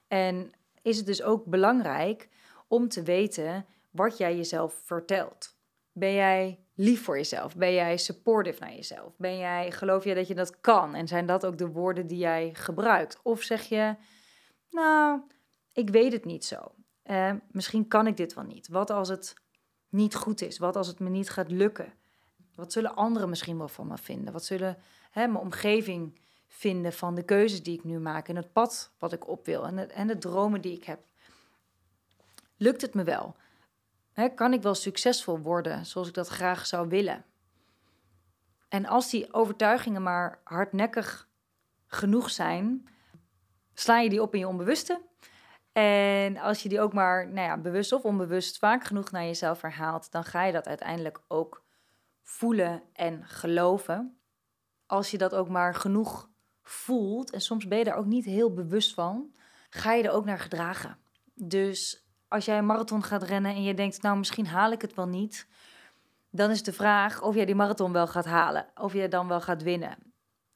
En 0.08 0.52
is 0.82 0.96
het 0.96 1.06
dus 1.06 1.22
ook 1.22 1.44
belangrijk 1.44 2.28
om 2.68 2.88
te 2.88 3.02
weten 3.02 3.66
wat 3.90 4.18
jij 4.18 4.36
jezelf 4.36 4.80
vertelt. 4.84 5.56
Ben 5.92 6.14
jij 6.14 6.64
lief 6.74 7.02
voor 7.02 7.16
jezelf? 7.16 7.56
Ben 7.56 7.72
jij 7.72 7.96
supportive 7.96 8.60
naar 8.60 8.74
jezelf? 8.74 9.16
Ben 9.16 9.38
jij, 9.38 9.70
geloof 9.72 10.04
je 10.04 10.14
dat 10.14 10.28
je 10.28 10.34
dat 10.34 10.60
kan? 10.60 10.94
En 10.94 11.08
zijn 11.08 11.26
dat 11.26 11.46
ook 11.46 11.58
de 11.58 11.68
woorden 11.68 12.06
die 12.06 12.18
jij 12.18 12.50
gebruikt? 12.54 13.20
Of 13.22 13.42
zeg 13.42 13.62
je, 13.62 13.96
nou, 14.70 15.20
ik 15.72 15.90
weet 15.90 16.12
het 16.12 16.24
niet 16.24 16.44
zo. 16.44 16.74
Uh, 17.04 17.32
misschien 17.50 17.88
kan 17.88 18.06
ik 18.06 18.16
dit 18.16 18.34
wel 18.34 18.44
niet. 18.44 18.68
Wat 18.68 18.90
als 18.90 19.08
het 19.08 19.34
niet 19.88 20.14
goed 20.14 20.42
is? 20.42 20.58
Wat 20.58 20.76
als 20.76 20.86
het 20.86 20.98
me 20.98 21.08
niet 21.08 21.30
gaat 21.30 21.50
lukken? 21.50 21.92
Wat 22.54 22.72
zullen 22.72 22.96
anderen 22.96 23.28
misschien 23.28 23.58
wel 23.58 23.68
van 23.68 23.86
me 23.86 23.96
vinden? 23.98 24.32
Wat 24.32 24.44
zullen 24.44 24.76
hè, 25.10 25.26
mijn 25.26 25.44
omgeving 25.44 26.20
vinden 26.46 26.92
van 26.92 27.14
de 27.14 27.22
keuzes 27.22 27.62
die 27.62 27.78
ik 27.78 27.84
nu 27.84 27.98
maak 27.98 28.28
en 28.28 28.36
het 28.36 28.52
pad 28.52 28.94
wat 28.98 29.12
ik 29.12 29.28
op 29.28 29.46
wil 29.46 29.66
en 29.66 29.90
en 29.90 30.06
de 30.06 30.18
dromen 30.18 30.60
die 30.60 30.76
ik 30.76 30.84
heb? 30.84 31.00
Lukt 32.58 32.82
het 32.82 32.94
me 32.94 33.04
wel? 33.04 33.36
kan 34.34 34.52
ik 34.52 34.62
wel 34.62 34.74
succesvol 34.74 35.38
worden 35.38 35.86
zoals 35.86 36.08
ik 36.08 36.14
dat 36.14 36.28
graag 36.28 36.66
zou 36.66 36.88
willen? 36.88 37.24
En 38.68 38.86
als 38.86 39.10
die 39.10 39.32
overtuigingen 39.32 40.02
maar 40.02 40.40
hardnekkig 40.44 41.28
genoeg 41.86 42.30
zijn, 42.30 42.88
sla 43.74 43.98
je 43.98 44.08
die 44.08 44.22
op 44.22 44.34
in 44.34 44.40
je 44.40 44.48
onbewuste. 44.48 45.00
En 45.72 46.36
als 46.36 46.62
je 46.62 46.68
die 46.68 46.80
ook 46.80 46.92
maar 46.92 47.28
nou 47.28 47.46
ja, 47.46 47.58
bewust 47.58 47.92
of 47.92 48.02
onbewust 48.02 48.58
vaak 48.58 48.84
genoeg 48.84 49.10
naar 49.10 49.24
jezelf 49.24 49.60
herhaalt, 49.60 50.12
dan 50.12 50.24
ga 50.24 50.44
je 50.44 50.52
dat 50.52 50.66
uiteindelijk 50.66 51.20
ook 51.28 51.64
voelen 52.22 52.82
en 52.92 53.26
geloven. 53.26 54.18
Als 54.86 55.10
je 55.10 55.18
dat 55.18 55.34
ook 55.34 55.48
maar 55.48 55.74
genoeg 55.74 56.28
voelt, 56.62 57.30
en 57.30 57.40
soms 57.40 57.68
ben 57.68 57.78
je 57.78 57.84
daar 57.84 57.96
ook 57.96 58.06
niet 58.06 58.24
heel 58.24 58.52
bewust 58.52 58.94
van, 58.94 59.34
ga 59.70 59.92
je 59.92 60.02
er 60.02 60.10
ook 60.10 60.24
naar 60.24 60.38
gedragen. 60.38 60.98
Dus 61.34 62.07
als 62.28 62.44
jij 62.44 62.58
een 62.58 62.66
marathon 62.66 63.02
gaat 63.02 63.22
rennen 63.22 63.54
en 63.54 63.62
je 63.62 63.74
denkt, 63.74 64.02
nou 64.02 64.18
misschien 64.18 64.46
haal 64.46 64.72
ik 64.72 64.82
het 64.82 64.94
wel 64.94 65.08
niet, 65.08 65.46
dan 66.30 66.50
is 66.50 66.62
de 66.62 66.72
vraag 66.72 67.22
of 67.22 67.34
jij 67.34 67.44
die 67.44 67.54
marathon 67.54 67.92
wel 67.92 68.06
gaat 68.06 68.24
halen, 68.24 68.66
of 68.74 68.92
je 68.92 69.08
dan 69.08 69.28
wel 69.28 69.40
gaat 69.40 69.62
winnen. 69.62 69.96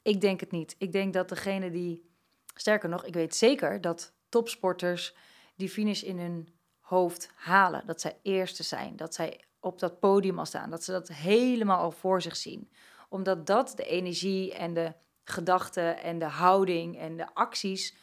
Ik 0.02 0.20
denk 0.20 0.40
het 0.40 0.50
niet. 0.50 0.74
Ik 0.78 0.92
denk 0.92 1.12
dat 1.12 1.28
degene 1.28 1.70
die, 1.70 2.10
sterker 2.54 2.88
nog, 2.88 3.04
ik 3.04 3.14
weet 3.14 3.34
zeker 3.34 3.80
dat 3.80 4.12
topsporters 4.28 5.14
die 5.56 5.68
finish 5.68 6.02
in 6.02 6.18
hun 6.18 6.48
hoofd 6.80 7.30
halen, 7.34 7.86
dat 7.86 8.00
zij 8.00 8.18
eerste 8.22 8.62
zijn, 8.62 8.96
dat 8.96 9.14
zij 9.14 9.44
op 9.60 9.78
dat 9.78 10.00
podium 10.00 10.38
al 10.38 10.46
staan, 10.46 10.70
dat 10.70 10.84
ze 10.84 10.92
dat 10.92 11.08
helemaal 11.08 11.78
al 11.78 11.90
voor 11.90 12.22
zich 12.22 12.36
zien. 12.36 12.70
Omdat 13.08 13.46
dat 13.46 13.72
de 13.76 13.84
energie 13.84 14.54
en 14.54 14.74
de 14.74 14.92
gedachten 15.24 16.02
en 16.02 16.18
de 16.18 16.24
houding 16.24 16.98
en 16.98 17.16
de 17.16 17.34
acties 17.34 17.96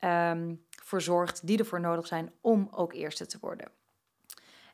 um, 0.00 0.64
verzorgt 0.84 1.46
die 1.46 1.58
ervoor 1.58 1.80
nodig 1.80 2.06
zijn 2.06 2.32
om 2.40 2.68
ook 2.70 2.92
eerste 2.92 3.26
te 3.26 3.38
worden. 3.40 3.70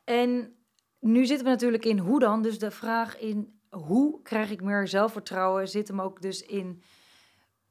En 0.04 0.56
nu 1.00 1.26
zitten 1.26 1.44
we 1.44 1.52
natuurlijk 1.52 1.84
in 1.84 1.98
hoe 1.98 2.20
dan, 2.20 2.42
dus 2.42 2.58
de 2.58 2.70
vraag 2.70 3.18
in 3.18 3.60
hoe 3.70 4.22
krijg 4.22 4.50
ik 4.50 4.62
meer 4.62 4.88
zelfvertrouwen 4.88 5.68
zit 5.68 5.88
hem 5.88 6.00
ook 6.00 6.22
dus 6.22 6.42
in 6.42 6.82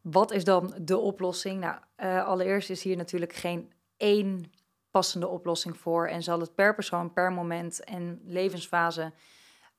wat 0.01 0.31
is 0.31 0.43
dan 0.43 0.77
de 0.81 0.97
oplossing? 0.97 1.59
Nou, 1.59 1.79
uh, 1.97 2.25
allereerst 2.25 2.69
is 2.69 2.83
hier 2.83 2.97
natuurlijk 2.97 3.33
geen 3.33 3.73
één 3.97 4.51
passende 4.91 5.27
oplossing 5.27 5.77
voor 5.77 6.07
en 6.07 6.23
zal 6.23 6.39
het 6.39 6.55
per 6.55 6.75
persoon, 6.75 7.13
per 7.13 7.31
moment 7.31 7.83
en 7.83 8.21
levensfase 8.23 9.13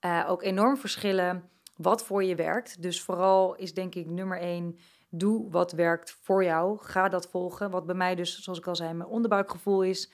uh, 0.00 0.24
ook 0.28 0.42
enorm 0.42 0.76
verschillen 0.76 1.50
wat 1.76 2.04
voor 2.04 2.24
je 2.24 2.34
werkt. 2.34 2.82
Dus 2.82 3.02
vooral 3.02 3.54
is 3.54 3.74
denk 3.74 3.94
ik 3.94 4.06
nummer 4.06 4.40
één, 4.40 4.78
doe 5.18 5.50
wat 5.50 5.72
werkt 5.72 6.18
voor 6.22 6.44
jou. 6.44 6.78
Ga 6.80 7.08
dat 7.08 7.28
volgen. 7.28 7.70
Wat 7.70 7.86
bij 7.86 7.94
mij 7.94 8.14
dus, 8.14 8.42
zoals 8.42 8.58
ik 8.58 8.66
al 8.66 8.76
zei, 8.76 8.92
mijn 8.92 9.08
onderbuikgevoel 9.08 9.82
is. 9.82 10.12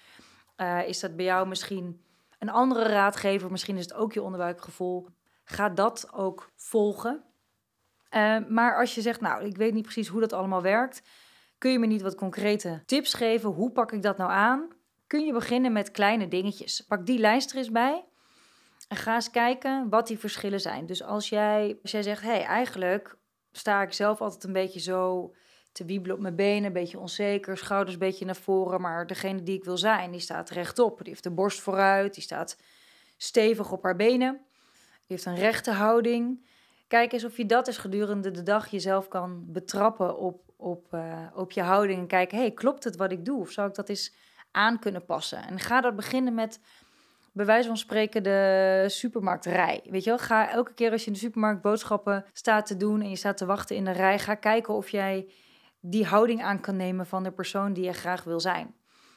Uh, 0.57 0.89
is 0.89 1.01
dat 1.01 1.17
bij 1.17 1.25
jou 1.25 1.49
misschien 1.49 2.05
een 2.39 2.51
andere 2.51 2.83
raadgever? 2.83 3.51
Misschien 3.51 3.77
is 3.77 3.83
het 3.83 3.95
ook 3.95 4.13
je 4.13 4.23
onderbuikgevoel. 4.23 5.09
Ga 5.45 5.69
dat 5.69 6.13
ook 6.13 6.51
volgen. 6.57 7.25
Uh, 8.11 8.37
maar 8.49 8.79
als 8.79 8.95
je 8.95 9.01
zegt, 9.01 9.21
nou, 9.21 9.45
ik 9.45 9.57
weet 9.57 9.75
niet 9.75 9.83
precies 9.83 10.09
hoe 10.09 10.21
dat 10.21 10.33
allemaal 10.33 10.63
werkt, 10.63 11.03
kun 11.59 11.71
je 11.71 11.79
me 11.79 11.87
niet 11.87 12.03
wat 12.03 12.15
concrete 12.15 12.83
tips 12.87 13.15
geven? 13.15 13.51
Hoe 13.51 13.71
pak 13.71 13.93
ik 13.93 14.03
dat 14.03 14.17
nou 14.17 14.31
aan? 14.31 14.69
Kun 15.07 15.25
je 15.25 15.33
beginnen 15.33 15.73
met 15.73 15.91
kleine 15.91 16.29
dingetjes? 16.29 16.81
Pak 16.81 17.07
die 17.07 17.19
lijst 17.19 17.51
er 17.51 17.57
eens 17.57 17.71
bij. 17.71 18.05
En 18.89 18.97
ga 18.97 19.15
eens 19.15 19.31
kijken 19.31 19.89
wat 19.89 20.07
die 20.07 20.19
verschillen 20.19 20.61
zijn. 20.61 20.87
Dus 20.87 21.03
als 21.03 21.29
jij, 21.29 21.79
jij 21.83 22.03
zegt, 22.03 22.23
hé, 22.23 22.29
hey, 22.29 22.45
eigenlijk 22.45 23.17
sta 23.53 23.83
ik 23.83 23.93
zelf 23.93 24.21
altijd 24.21 24.45
een 24.45 24.53
beetje 24.53 24.81
zo 24.81 25.33
te 25.73 25.85
wiebelen 25.85 26.17
op 26.17 26.23
mijn 26.23 26.37
benen, 26.37 26.65
een 26.65 26.73
beetje 26.73 26.99
onzeker, 26.99 27.57
schouders 27.57 27.93
een 27.93 27.99
beetje 27.99 28.25
naar 28.25 28.37
voren. 28.37 28.81
Maar 28.81 29.07
degene 29.07 29.43
die 29.43 29.57
ik 29.57 29.65
wil 29.65 29.79
zijn, 29.79 30.11
die 30.11 30.21
staat 30.21 30.51
rechtop. 30.51 30.99
Die 30.99 31.09
heeft 31.09 31.23
de 31.23 31.31
borst 31.31 31.61
vooruit, 31.61 32.15
die 32.15 32.23
staat 32.23 32.57
stevig 33.17 33.73
op 33.73 33.83
haar 33.83 33.97
benen. 33.97 34.33
Die 35.07 35.17
heeft 35.17 35.25
een 35.25 35.37
rechte 35.37 35.71
houding. 35.71 36.47
Kijk 36.89 37.13
eens 37.13 37.25
of 37.25 37.37
je 37.37 37.47
dat 37.47 37.67
eens 37.67 37.79
gedurende 37.79 38.31
de 38.31 38.43
dag 38.43 38.69
jezelf 38.69 39.09
kan 39.09 39.45
betrappen 39.53 40.19
op, 40.19 40.43
op, 40.57 40.95
uh, 40.95 41.27
op 41.35 41.53
je 41.53 41.63
houding. 41.63 41.99
En 41.99 42.07
kijken, 42.07 42.39
hey, 42.39 42.51
klopt 42.51 42.85
het 42.85 42.97
wat 42.97 43.13
ik 43.13 43.25
doe? 43.25 43.41
Of 43.41 43.51
zou 43.51 43.69
ik 43.69 43.75
dat 43.75 43.89
eens 43.89 44.15
aan 44.51 44.79
kunnen 44.79 45.05
passen? 45.05 45.47
En 45.47 45.59
ga 45.59 45.81
dat 45.81 45.97
beginnen 45.97 46.35
met 46.35 46.61
bij 47.33 47.47
wijze 47.47 47.69
van 47.69 47.77
spreken 47.77 48.23
de 48.23 48.85
supermarktrij. 48.89 49.81
Weet 49.85 50.05
je 50.05 50.11
wel, 50.11 50.19
ga 50.19 50.51
elke 50.51 50.75
keer 50.75 50.91
als 50.91 51.01
je 51.01 51.07
in 51.07 51.12
de 51.12 51.19
supermarkt 51.19 51.62
boodschappen 51.62 52.25
staat 52.33 52.67
te 52.67 52.77
doen 52.77 53.01
en 53.01 53.09
je 53.09 53.17
staat 53.17 53.37
te 53.37 53.47
wachten 53.47 53.77
in 53.77 53.85
de 53.85 53.91
rij, 53.91 54.19
ga 54.19 54.35
kijken 54.35 54.75
of 54.75 54.89
jij 54.89 55.33
die 55.81 56.07
houding 56.07 56.43
aan 56.43 56.61
kan 56.61 56.77
nemen 56.77 57.07
van 57.07 57.23
de 57.23 57.33
persoon 57.33 57.73
die 57.73 57.85
je 57.85 57.93
graag 57.93 58.25
wil 58.25 58.41
zijn. 58.41 58.75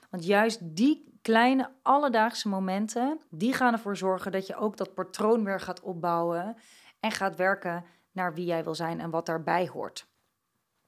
Want 0.10 0.26
juist 0.26 0.76
die 0.76 1.20
kleine 1.22 1.70
alledaagse 1.82 2.48
momenten, 2.48 3.20
die 3.30 3.54
gaan 3.54 3.74
ervoor 3.74 3.98
zorgen 3.98 4.32
dat 4.32 4.48
je 4.48 4.56
ook 4.56 4.78
dat 4.78 4.94
patroon 4.94 5.44
weer 5.44 5.60
gaat 5.60 5.82
opbouwen 5.82 6.56
en 7.00 7.12
gaat 7.12 7.36
werken 7.36 7.86
naar 8.12 8.34
wie 8.34 8.46
jij 8.46 8.64
wil 8.64 8.76
zijn 8.76 9.00
en 9.00 9.10
wat 9.10 9.26
daarbij 9.26 9.68
hoort. 9.68 10.08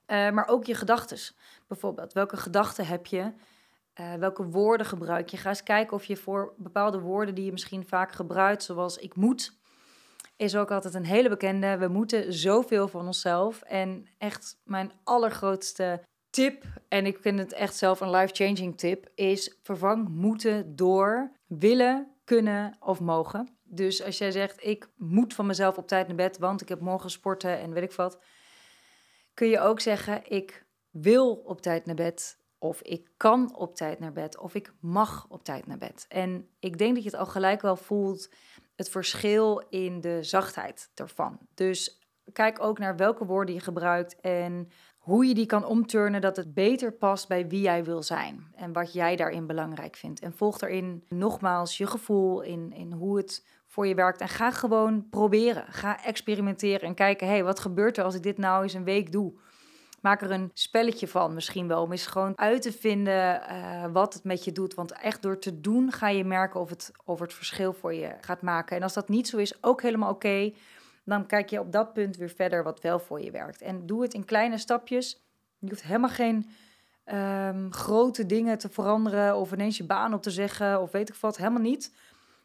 Uh, 0.07 0.29
maar 0.29 0.47
ook 0.47 0.65
je 0.65 0.75
gedachten. 0.75 1.35
Bijvoorbeeld, 1.67 2.13
welke 2.13 2.37
gedachten 2.37 2.87
heb 2.87 3.05
je 3.05 3.33
uh, 3.99 4.13
welke 4.13 4.43
woorden 4.43 4.85
gebruik 4.85 5.29
je? 5.29 5.37
Ga 5.37 5.49
eens 5.49 5.63
kijken 5.63 5.93
of 5.93 6.05
je 6.05 6.17
voor 6.17 6.53
bepaalde 6.57 6.99
woorden 6.99 7.35
die 7.35 7.45
je 7.45 7.51
misschien 7.51 7.87
vaak 7.87 8.11
gebruikt, 8.11 8.63
zoals 8.63 8.97
ik 8.97 9.15
moet, 9.15 9.57
is 10.35 10.55
ook 10.55 10.71
altijd 10.71 10.93
een 10.93 11.05
hele 11.05 11.29
bekende. 11.29 11.77
We 11.77 11.87
moeten 11.87 12.33
zoveel 12.33 12.87
van 12.87 13.05
onszelf. 13.05 13.61
En 13.61 14.07
echt 14.17 14.57
mijn 14.63 14.91
allergrootste 15.03 16.03
tip, 16.29 16.63
en 16.87 17.05
ik 17.05 17.17
vind 17.17 17.39
het 17.39 17.53
echt 17.53 17.75
zelf 17.75 17.99
een 17.99 18.09
life-changing 18.09 18.77
tip, 18.77 19.09
is 19.15 19.57
vervang 19.63 20.09
moeten 20.09 20.75
door 20.75 21.31
willen, 21.47 22.11
kunnen 22.23 22.77
of 22.79 22.99
mogen. 22.99 23.57
Dus 23.63 24.03
als 24.03 24.17
jij 24.17 24.31
zegt, 24.31 24.65
ik 24.65 24.89
moet 24.95 25.33
van 25.33 25.45
mezelf 25.45 25.77
op 25.77 25.87
tijd 25.87 26.07
naar 26.07 26.15
bed, 26.15 26.37
want 26.37 26.61
ik 26.61 26.69
heb 26.69 26.79
morgen 26.79 27.09
sporten 27.09 27.59
en 27.59 27.73
weet 27.73 27.83
ik 27.83 27.91
wat, 27.91 28.19
kun 29.33 29.47
je 29.47 29.59
ook 29.59 29.79
zeggen, 29.79 30.21
ik 30.31 30.65
wil 30.89 31.35
op 31.35 31.61
tijd 31.61 31.85
naar 31.85 31.95
bed, 31.95 32.37
of 32.59 32.81
ik 32.81 33.09
kan 33.17 33.55
op 33.55 33.75
tijd 33.75 33.99
naar 33.99 34.11
bed. 34.11 34.37
Of 34.37 34.55
ik 34.55 34.73
mag 34.79 35.25
op 35.29 35.43
tijd 35.43 35.67
naar 35.67 35.77
bed. 35.77 36.05
En 36.09 36.49
ik 36.59 36.77
denk 36.77 36.93
dat 36.93 37.03
je 37.03 37.09
het 37.09 37.19
al 37.19 37.25
gelijk 37.25 37.61
wel 37.61 37.75
voelt. 37.75 38.33
Het 38.75 38.89
verschil 38.89 39.63
in 39.69 40.01
de 40.01 40.23
zachtheid 40.23 40.91
ervan. 40.95 41.39
Dus 41.53 42.01
kijk 42.33 42.63
ook 42.63 42.79
naar 42.79 42.95
welke 42.95 43.25
woorden 43.25 43.55
je 43.55 43.61
gebruikt. 43.61 44.19
En 44.19 44.69
hoe 44.97 45.25
je 45.25 45.33
die 45.33 45.45
kan 45.45 45.65
omturnen 45.65 46.21
dat 46.21 46.35
het 46.35 46.53
beter 46.53 46.93
past 46.93 47.27
bij 47.27 47.47
wie 47.47 47.61
jij 47.61 47.83
wil 47.83 48.03
zijn. 48.03 48.47
En 48.55 48.73
wat 48.73 48.93
jij 48.93 49.15
daarin 49.15 49.47
belangrijk 49.47 49.95
vindt. 49.95 50.19
En 50.19 50.33
volg 50.33 50.57
daarin 50.57 51.03
nogmaals 51.09 51.77
je 51.77 51.87
gevoel 51.87 52.41
in, 52.41 52.73
in 52.73 52.91
hoe 52.91 53.17
het 53.17 53.45
voor 53.67 53.87
je 53.87 53.95
werkt. 53.95 54.21
En 54.21 54.29
ga 54.29 54.51
gewoon 54.51 55.09
proberen. 55.09 55.65
Ga 55.67 56.03
experimenteren 56.03 56.87
en 56.87 56.95
kijken, 56.95 57.27
hé, 57.27 57.33
hey, 57.33 57.43
wat 57.43 57.59
gebeurt 57.59 57.97
er 57.97 58.03
als 58.03 58.15
ik 58.15 58.23
dit 58.23 58.37
nou 58.37 58.63
eens 58.63 58.73
een 58.73 58.83
week 58.83 59.11
doe? 59.11 59.33
Maak 60.01 60.21
er 60.21 60.31
een 60.31 60.51
spelletje 60.53 61.07
van 61.07 61.33
misschien 61.33 61.67
wel. 61.67 61.81
Om 61.81 61.91
eens 61.91 62.07
gewoon 62.07 62.37
uit 62.37 62.61
te 62.61 62.71
vinden 62.71 63.41
uh, 63.51 63.85
wat 63.91 64.13
het 64.13 64.23
met 64.23 64.43
je 64.43 64.51
doet. 64.51 64.73
Want 64.73 64.91
echt 64.91 65.21
door 65.21 65.39
te 65.39 65.61
doen 65.61 65.91
ga 65.91 66.09
je 66.09 66.23
merken 66.23 66.59
of 66.59 66.69
het, 66.69 66.91
of 67.05 67.19
het 67.19 67.33
verschil 67.33 67.73
voor 67.73 67.93
je 67.93 68.15
gaat 68.21 68.41
maken. 68.41 68.77
En 68.77 68.83
als 68.83 68.93
dat 68.93 69.09
niet 69.09 69.27
zo 69.27 69.37
is, 69.37 69.63
ook 69.63 69.81
helemaal 69.81 70.11
oké. 70.11 70.53
Dan 71.05 71.25
kijk 71.25 71.49
je 71.49 71.59
op 71.59 71.71
dat 71.71 71.93
punt 71.93 72.17
weer 72.17 72.29
verder 72.29 72.63
wat 72.63 72.81
wel 72.81 72.99
voor 72.99 73.21
je 73.21 73.31
werkt. 73.31 73.61
En 73.61 73.85
doe 73.85 74.01
het 74.01 74.13
in 74.13 74.25
kleine 74.25 74.57
stapjes. 74.57 75.25
Je 75.59 75.69
hoeft 75.69 75.83
helemaal 75.83 76.09
geen 76.09 76.49
um, 77.05 77.73
grote 77.73 78.25
dingen 78.25 78.57
te 78.57 78.69
veranderen. 78.69 79.35
Of 79.35 79.51
ineens 79.51 79.77
je 79.77 79.83
baan 79.83 80.13
op 80.13 80.21
te 80.21 80.31
zeggen. 80.31 80.81
Of 80.81 80.91
weet 80.91 81.09
ik 81.09 81.15
wat. 81.15 81.37
Helemaal 81.37 81.61
niet. 81.61 81.93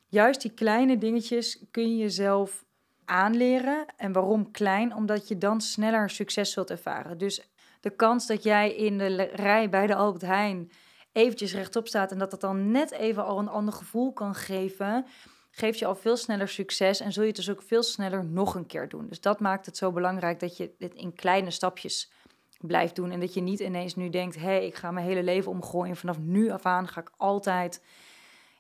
Juist 0.09 0.43
die 0.43 0.51
kleine 0.51 0.99
dingetjes 0.99 1.65
kun 1.71 1.91
je 1.91 1.97
jezelf 1.97 2.65
aanleren. 3.05 3.87
En 3.97 4.13
waarom 4.13 4.51
klein? 4.51 4.95
Omdat 4.95 5.29
je 5.29 5.39
dan 5.39 5.61
sneller 5.61 6.11
succes 6.11 6.53
zult 6.53 6.71
ervaren. 6.71 7.19
Dus 7.19 7.53
de 7.81 7.91
kans 7.91 8.27
dat 8.27 8.43
jij 8.43 8.75
in 8.75 8.99
de 8.99 9.23
rij 9.23 9.69
bij 9.69 9.87
de 9.87 9.95
Albert 9.95 10.23
Heijn 10.23 10.71
eventjes 11.13 11.55
rechtop 11.55 11.89
staat 11.89 12.13
en 12.13 12.19
dat 12.19 12.31
dat 12.31 12.41
dan 12.41 12.71
net 12.71 12.91
even 12.91 13.25
al 13.25 13.39
een 13.39 13.49
ander 13.49 13.75
gevoel 13.75 14.13
kan 14.13 14.35
geven, 14.35 15.07
geeft 15.51 15.79
je 15.79 15.87
al 15.87 15.95
veel 15.95 16.17
sneller 16.17 16.49
succes 16.49 17.01
en 17.01 17.13
zul 17.13 17.23
je 17.23 17.29
het 17.29 17.37
dus 17.37 17.51
ook 17.51 17.63
veel 17.63 17.83
sneller 17.83 18.25
nog 18.25 18.55
een 18.55 18.67
keer 18.67 18.89
doen. 18.89 19.07
Dus 19.09 19.21
dat 19.21 19.41
maakt 19.41 19.67
het 19.67 19.77
zo 19.77 19.93
belangrijk 19.93 20.41
dat 20.41 20.57
je 20.57 20.75
dit 20.79 20.95
in 20.95 21.15
kleine 21.15 21.51
stapjes 21.51 22.13
blijft 22.61 22.97
doen 22.97 23.11
en 23.11 23.21
dat 23.21 23.35
je 23.35 23.41
niet 23.41 23.61
ineens 23.61 23.95
nu 23.95 24.11
denkt, 24.11 24.35
hé, 24.35 24.43
hey, 24.43 24.67
ik 24.67 24.75
ga 24.75 24.91
mijn 24.91 25.07
hele 25.07 25.23
leven 25.23 25.51
omgooien 25.51 25.97
vanaf 25.97 26.19
nu 26.19 26.51
af 26.51 26.67
aan 26.67 26.89
ga 26.89 27.01
ik 27.01 27.11
altijd. 27.17 27.83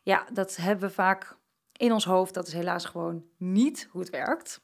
Ja, 0.02 0.26
dat 0.32 0.56
hebben 0.56 0.88
we 0.88 0.94
vaak 0.94 1.36
in 1.82 1.92
ons 1.92 2.04
hoofd. 2.04 2.34
Dat 2.34 2.46
is 2.46 2.52
helaas 2.52 2.84
gewoon 2.84 3.24
niet 3.36 3.88
hoe 3.90 4.00
het 4.00 4.10
werkt. 4.10 4.60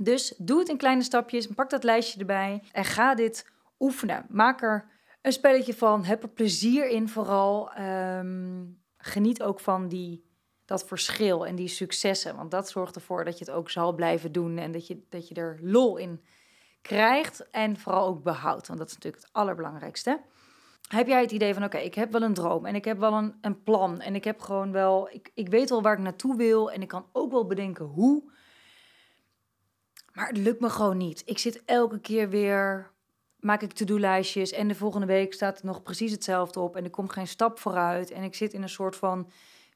Dus 0.00 0.34
doe 0.38 0.58
het 0.58 0.68
in 0.68 0.76
kleine 0.76 1.02
stapjes, 1.02 1.46
pak 1.46 1.70
dat 1.70 1.84
lijstje 1.84 2.20
erbij 2.20 2.62
en 2.72 2.84
ga 2.84 3.14
dit 3.14 3.50
oefenen. 3.78 4.26
Maak 4.28 4.62
er 4.62 4.90
een 5.22 5.32
spelletje 5.32 5.74
van, 5.74 6.04
heb 6.04 6.22
er 6.22 6.28
plezier 6.28 6.88
in 6.88 7.08
vooral. 7.08 7.72
Ehm, 7.72 8.64
geniet 8.96 9.42
ook 9.42 9.60
van 9.60 9.88
die, 9.88 10.24
dat 10.64 10.86
verschil 10.86 11.46
en 11.46 11.54
die 11.54 11.68
successen, 11.68 12.36
want 12.36 12.50
dat 12.50 12.70
zorgt 12.70 12.94
ervoor 12.94 13.24
dat 13.24 13.38
je 13.38 13.44
het 13.44 13.54
ook 13.54 13.70
zal 13.70 13.92
blijven 13.92 14.32
doen 14.32 14.58
en 14.58 14.72
dat 14.72 14.86
je, 14.86 15.02
dat 15.08 15.28
je 15.28 15.34
er 15.34 15.58
lol 15.62 15.96
in 15.96 16.24
krijgt 16.82 17.50
en 17.50 17.78
vooral 17.78 18.06
ook 18.06 18.22
behoudt, 18.22 18.66
want 18.66 18.78
dat 18.78 18.88
is 18.88 18.94
natuurlijk 18.94 19.22
het 19.22 19.32
allerbelangrijkste. 19.32 20.20
Heb 20.88 21.06
jij 21.06 21.20
het 21.20 21.30
idee 21.30 21.54
van, 21.54 21.64
oké, 21.64 21.78
ik 21.78 21.94
heb 21.94 22.12
wel 22.12 22.22
een 22.22 22.34
droom 22.34 22.66
en 22.66 22.74
ik 22.74 22.84
heb 22.84 22.98
wel 22.98 23.12
een, 23.12 23.34
een 23.40 23.62
plan 23.62 24.00
en 24.00 24.14
ik 24.14 24.24
heb 24.24 24.40
gewoon 24.40 24.72
wel, 24.72 25.08
ik, 25.10 25.30
ik 25.34 25.48
weet 25.48 25.70
wel 25.70 25.82
waar 25.82 25.92
ik 25.92 25.98
naartoe 25.98 26.36
wil 26.36 26.70
en 26.70 26.82
ik 26.82 26.88
kan 26.88 27.06
ook 27.12 27.30
wel 27.30 27.46
bedenken 27.46 27.84
hoe. 27.84 28.30
Maar 30.12 30.28
het 30.28 30.36
lukt 30.36 30.60
me 30.60 30.70
gewoon 30.70 30.96
niet. 30.96 31.22
Ik 31.24 31.38
zit 31.38 31.64
elke 31.64 32.00
keer 32.00 32.28
weer, 32.28 32.90
maak 33.36 33.62
ik 33.62 33.72
to-do-lijstjes 33.72 34.52
en 34.52 34.68
de 34.68 34.74
volgende 34.74 35.06
week 35.06 35.32
staat 35.34 35.58
er 35.58 35.66
nog 35.66 35.82
precies 35.82 36.12
hetzelfde 36.12 36.60
op 36.60 36.76
en 36.76 36.84
ik 36.84 36.92
kom 36.92 37.08
geen 37.08 37.26
stap 37.26 37.58
vooruit 37.58 38.10
en 38.10 38.22
ik 38.22 38.34
zit 38.34 38.52
in 38.52 38.62
een 38.62 38.68
soort 38.68 38.96
van 38.96 39.30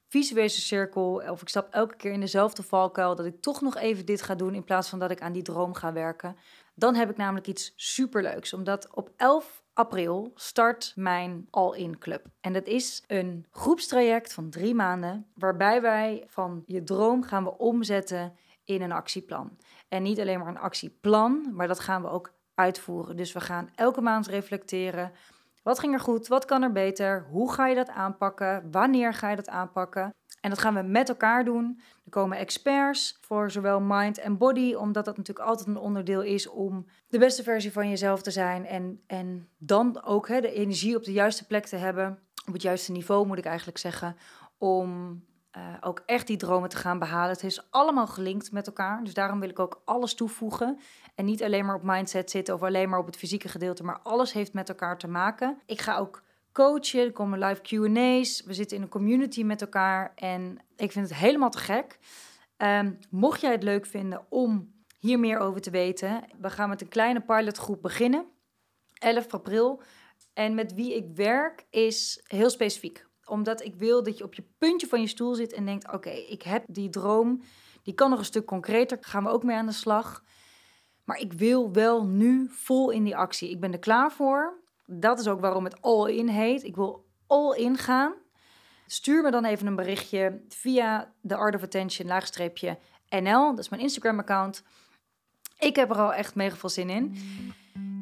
visuele 0.09 0.49
cirkel 0.49 1.23
of 1.31 1.43
ik 1.43 1.49
stap 1.49 1.73
elke 1.75 1.97
keer 1.97 2.13
in 2.13 2.21
dezelfde 2.21 2.63
valkuil 2.63 3.15
dat 3.15 3.27
ik 3.27 3.41
toch 3.41 3.61
nog 3.61 3.77
even 3.77 4.07
dit 4.07 4.23
ga 4.23 4.35
doen 4.35 4.55
in 4.55 4.65
plaats 4.65 4.89
van 4.89 4.99
dat 4.99 5.11
ik 5.11 5.21
aan 5.21 5.33
die 5.33 5.43
droom 5.43 5.75
ga 5.75 5.93
werken. 5.93 6.37
Dan 6.75 6.95
heb 6.95 7.11
ik 7.11 7.17
namelijk 7.17 7.47
iets 7.47 7.73
superleuks, 7.77 8.53
omdat 8.53 8.95
op 8.95 9.11
11 9.17 9.65
april 9.77 10.33
start 10.35 10.93
mijn 10.95 11.47
All-In 11.51 11.99
Club. 11.99 12.27
En 12.41 12.53
dat 12.53 12.67
is 12.67 13.05
een 13.07 13.47
groepstraject 13.51 14.33
van 14.33 14.51
drie 14.51 14.75
maanden, 14.75 15.27
waarbij 15.35 15.81
wij 15.83 16.25
van 16.27 16.63
je 16.67 16.83
droom 16.83 17.23
gaan 17.23 17.45
we 17.45 17.59
omzetten 17.59 18.37
in 18.65 18.83
een 18.83 18.93
actieplan. 18.93 19.57
En 19.89 20.03
niet 20.03 20.21
alleen 20.21 20.39
maar 20.39 20.49
een 20.49 20.59
actieplan, 20.59 21.49
maar 21.53 21.69
dat 21.69 21.81
gaan 21.81 22.03
we 22.03 22.09
ook 22.09 22.33
uitvoeren. 22.55 23.17
Dus 23.17 23.33
we 23.33 23.41
gaan 23.41 23.71
elke 23.75 24.01
maand 24.01 24.27
reflecteren. 24.27 25.13
Wat 25.63 25.79
ging 25.79 25.93
er 25.93 26.01
goed? 26.01 26.29
Wat 26.29 26.45
kan 26.45 26.63
er 26.63 26.73
beter? 26.73 27.27
Hoe 27.31 27.53
ga 27.53 27.67
je 27.67 27.75
dat 27.75 27.89
aanpakken? 27.89 28.69
Wanneer 28.71 29.15
ga 29.15 29.31
je 29.31 29.37
dat 29.37 29.49
aanpakken? 29.49 30.15
En 30.41 30.51
dat 30.51 30.59
gaan 30.59 30.75
we 30.75 30.83
met 30.83 31.09
elkaar 31.09 31.45
doen. 31.45 31.81
Er 32.05 32.11
komen 32.11 32.39
experts 32.39 33.19
voor 33.21 33.51
zowel 33.51 33.81
mind 33.81 34.19
en 34.19 34.37
body, 34.37 34.75
omdat 34.75 35.05
dat 35.05 35.17
natuurlijk 35.17 35.49
altijd 35.49 35.69
een 35.69 35.77
onderdeel 35.77 36.23
is 36.23 36.49
om 36.49 36.87
de 37.09 37.19
beste 37.19 37.43
versie 37.43 37.73
van 37.73 37.89
jezelf 37.89 38.23
te 38.23 38.31
zijn. 38.31 38.67
En, 38.67 39.03
en 39.07 39.49
dan 39.59 40.05
ook 40.05 40.29
hè, 40.29 40.41
de 40.41 40.53
energie 40.53 40.97
op 40.97 41.05
de 41.05 41.13
juiste 41.13 41.47
plek 41.47 41.67
te 41.67 41.77
hebben, 41.77 42.19
op 42.47 42.53
het 42.53 42.63
juiste 42.63 42.93
niveau 42.93 43.27
moet 43.27 43.39
ik 43.39 43.45
eigenlijk 43.45 43.79
zeggen, 43.79 44.17
om 44.59 45.21
uh, 45.57 45.63
ook 45.81 46.03
echt 46.07 46.27
die 46.27 46.37
dromen 46.37 46.69
te 46.69 46.77
gaan 46.77 46.99
behalen. 46.99 47.31
Het 47.31 47.45
is 47.45 47.71
allemaal 47.71 48.07
gelinkt 48.07 48.53
met 48.53 48.67
elkaar. 48.67 49.05
Dus 49.05 49.15
daarom 49.15 49.41
wil 49.41 49.49
ik 49.49 49.59
ook 49.59 49.83
alles 49.85 50.15
toevoegen. 50.15 50.79
En 51.15 51.25
niet 51.25 51.43
alleen 51.43 51.67
maar 51.67 51.75
op 51.75 51.83
mindset 51.83 52.31
zitten 52.31 52.55
of 52.55 52.63
alleen 52.63 52.89
maar 52.89 52.99
op 52.99 53.07
het 53.07 53.17
fysieke 53.17 53.49
gedeelte, 53.49 53.85
maar 53.85 54.01
alles 54.03 54.33
heeft 54.33 54.53
met 54.53 54.69
elkaar 54.69 54.99
te 54.99 55.09
maken. 55.09 55.59
Ik 55.67 55.81
ga 55.81 55.97
ook 55.97 56.23
coachen, 56.57 57.01
er 57.01 57.13
komen 57.13 57.39
live 57.39 57.61
QA's. 57.61 58.43
We 58.45 58.55
zitten 58.55 58.77
in 58.77 58.83
een 58.83 58.89
community 58.89 59.43
met 59.43 59.61
elkaar 59.61 60.13
en 60.15 60.59
ik 60.77 60.93
vind 60.93 61.09
het 61.09 61.19
helemaal 61.19 61.51
te 61.51 61.59
gek. 61.59 61.99
Um, 62.57 62.99
mocht 63.11 63.41
jij 63.41 63.53
het 63.53 63.63
leuk 63.63 63.87
vinden 63.87 64.27
om 64.29 64.75
hier 64.99 65.19
meer 65.19 65.39
over 65.39 65.61
te 65.61 65.71
weten, 65.71 66.25
we 66.41 66.51
gaan 66.51 66.69
met 66.69 66.81
een 66.81 66.89
kleine 66.89 67.21
pilotgroep 67.21 67.83
beginnen. 67.83 68.27
11 68.99 69.35
april. 69.35 69.83
En 70.35 70.55
met 70.55 70.75
wie 70.75 70.95
ik 70.95 71.07
werk 71.15 71.67
is 71.71 72.21
heel 72.27 72.51
specifiek. 72.51 73.07
Omdat 73.25 73.65
ik 73.65 73.75
wil 73.75 74.03
dat 74.03 74.19
je 74.19 74.25
op 74.25 74.35
je 74.35 74.45
puntje 74.59 74.87
van 74.87 75.01
je 75.01 75.07
stoel 75.07 75.35
zit 75.35 75.53
en 75.53 75.65
denkt: 75.65 75.93
oké, 75.93 76.11
ik 76.11 76.43
heb 76.43 76.65
die 76.67 76.89
droom. 76.89 77.43
Die 77.83 77.95
kan 77.95 78.11
nog 78.11 78.19
een 78.19 78.25
stuk 78.25 78.47
concreter. 78.47 78.99
Gaan 79.01 79.25
we 79.25 79.31
ook 79.31 79.43
mee 79.43 79.57
aan 79.57 79.67
de 79.67 79.73
slag. 79.73 80.25
Maar 81.05 81.19
ik 81.19 81.33
wil 81.33 81.73
wel 81.73 82.07
nu 82.07 82.49
vol 82.51 82.91
in 82.91 83.05
die 83.05 83.17
actie. 83.17 83.51
Ik 83.51 83.61
ben 83.61 83.73
er 83.73 83.79
klaar 83.79 84.13
voor 84.13 84.65
dat 84.87 85.19
is 85.19 85.29
ook 85.29 85.41
waarom 85.41 85.65
het 85.65 85.83
All 85.83 86.11
In 86.11 86.29
heet. 86.29 86.65
Ik 86.65 86.77
wil 86.77 87.07
all 87.27 87.57
in 87.57 87.77
gaan. 87.77 88.15
Stuur 88.87 89.23
me 89.23 89.31
dan 89.31 89.45
even 89.45 89.67
een 89.67 89.77
berichtje 89.77 90.41
via 90.49 91.13
de 91.21 91.37
Art 91.37 91.55
of 91.55 91.63
Attention 91.63 92.09
laagstreepje 92.09 92.79
NL. 93.09 93.51
Dat 93.51 93.59
is 93.59 93.69
mijn 93.69 93.83
Instagram 93.83 94.19
account. 94.19 94.63
Ik 95.59 95.77
heb 95.77 95.91
er 95.91 95.97
al 95.97 96.15
echt 96.15 96.35
mega 96.35 96.57
veel 96.57 96.69
zin 96.69 96.91
in. 96.91 97.17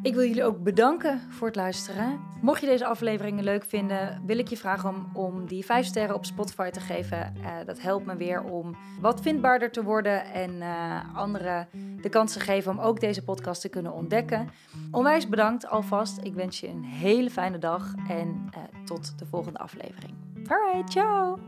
Ik 0.05 0.15
wil 0.15 0.25
jullie 0.25 0.45
ook 0.45 0.63
bedanken 0.63 1.21
voor 1.31 1.47
het 1.47 1.57
luisteren. 1.57 2.21
Mocht 2.41 2.61
je 2.61 2.67
deze 2.67 2.87
afleveringen 2.87 3.45
leuk 3.45 3.65
vinden, 3.65 4.23
wil 4.27 4.39
ik 4.39 4.49
je 4.49 4.57
vragen 4.57 4.89
om, 4.89 5.11
om 5.13 5.47
die 5.47 5.65
5 5.65 5.87
sterren 5.87 6.15
op 6.15 6.25
Spotify 6.25 6.71
te 6.71 6.81
geven. 6.81 7.35
Uh, 7.37 7.47
dat 7.67 7.81
helpt 7.81 8.07
me 8.07 8.17
weer 8.17 8.43
om 8.43 8.77
wat 9.01 9.21
vindbaarder 9.21 9.71
te 9.71 9.83
worden 9.83 10.25
en 10.25 10.51
uh, 10.51 11.17
anderen 11.17 11.69
de 12.01 12.09
kans 12.09 12.33
te 12.33 12.41
geven 12.41 12.73
om 12.73 12.79
ook 12.79 13.01
deze 13.01 13.25
podcast 13.25 13.61
te 13.61 13.69
kunnen 13.69 13.93
ontdekken. 13.93 14.49
Onwijs 14.91 15.29
bedankt 15.29 15.67
alvast. 15.67 16.19
Ik 16.23 16.35
wens 16.35 16.61
je 16.61 16.69
een 16.69 16.85
hele 16.85 17.31
fijne 17.31 17.59
dag 17.59 17.95
en 18.09 18.29
uh, 18.29 18.85
tot 18.85 19.19
de 19.19 19.27
volgende 19.27 19.59
aflevering. 19.59 20.15
Alright, 20.49 20.91
ciao! 20.93 21.39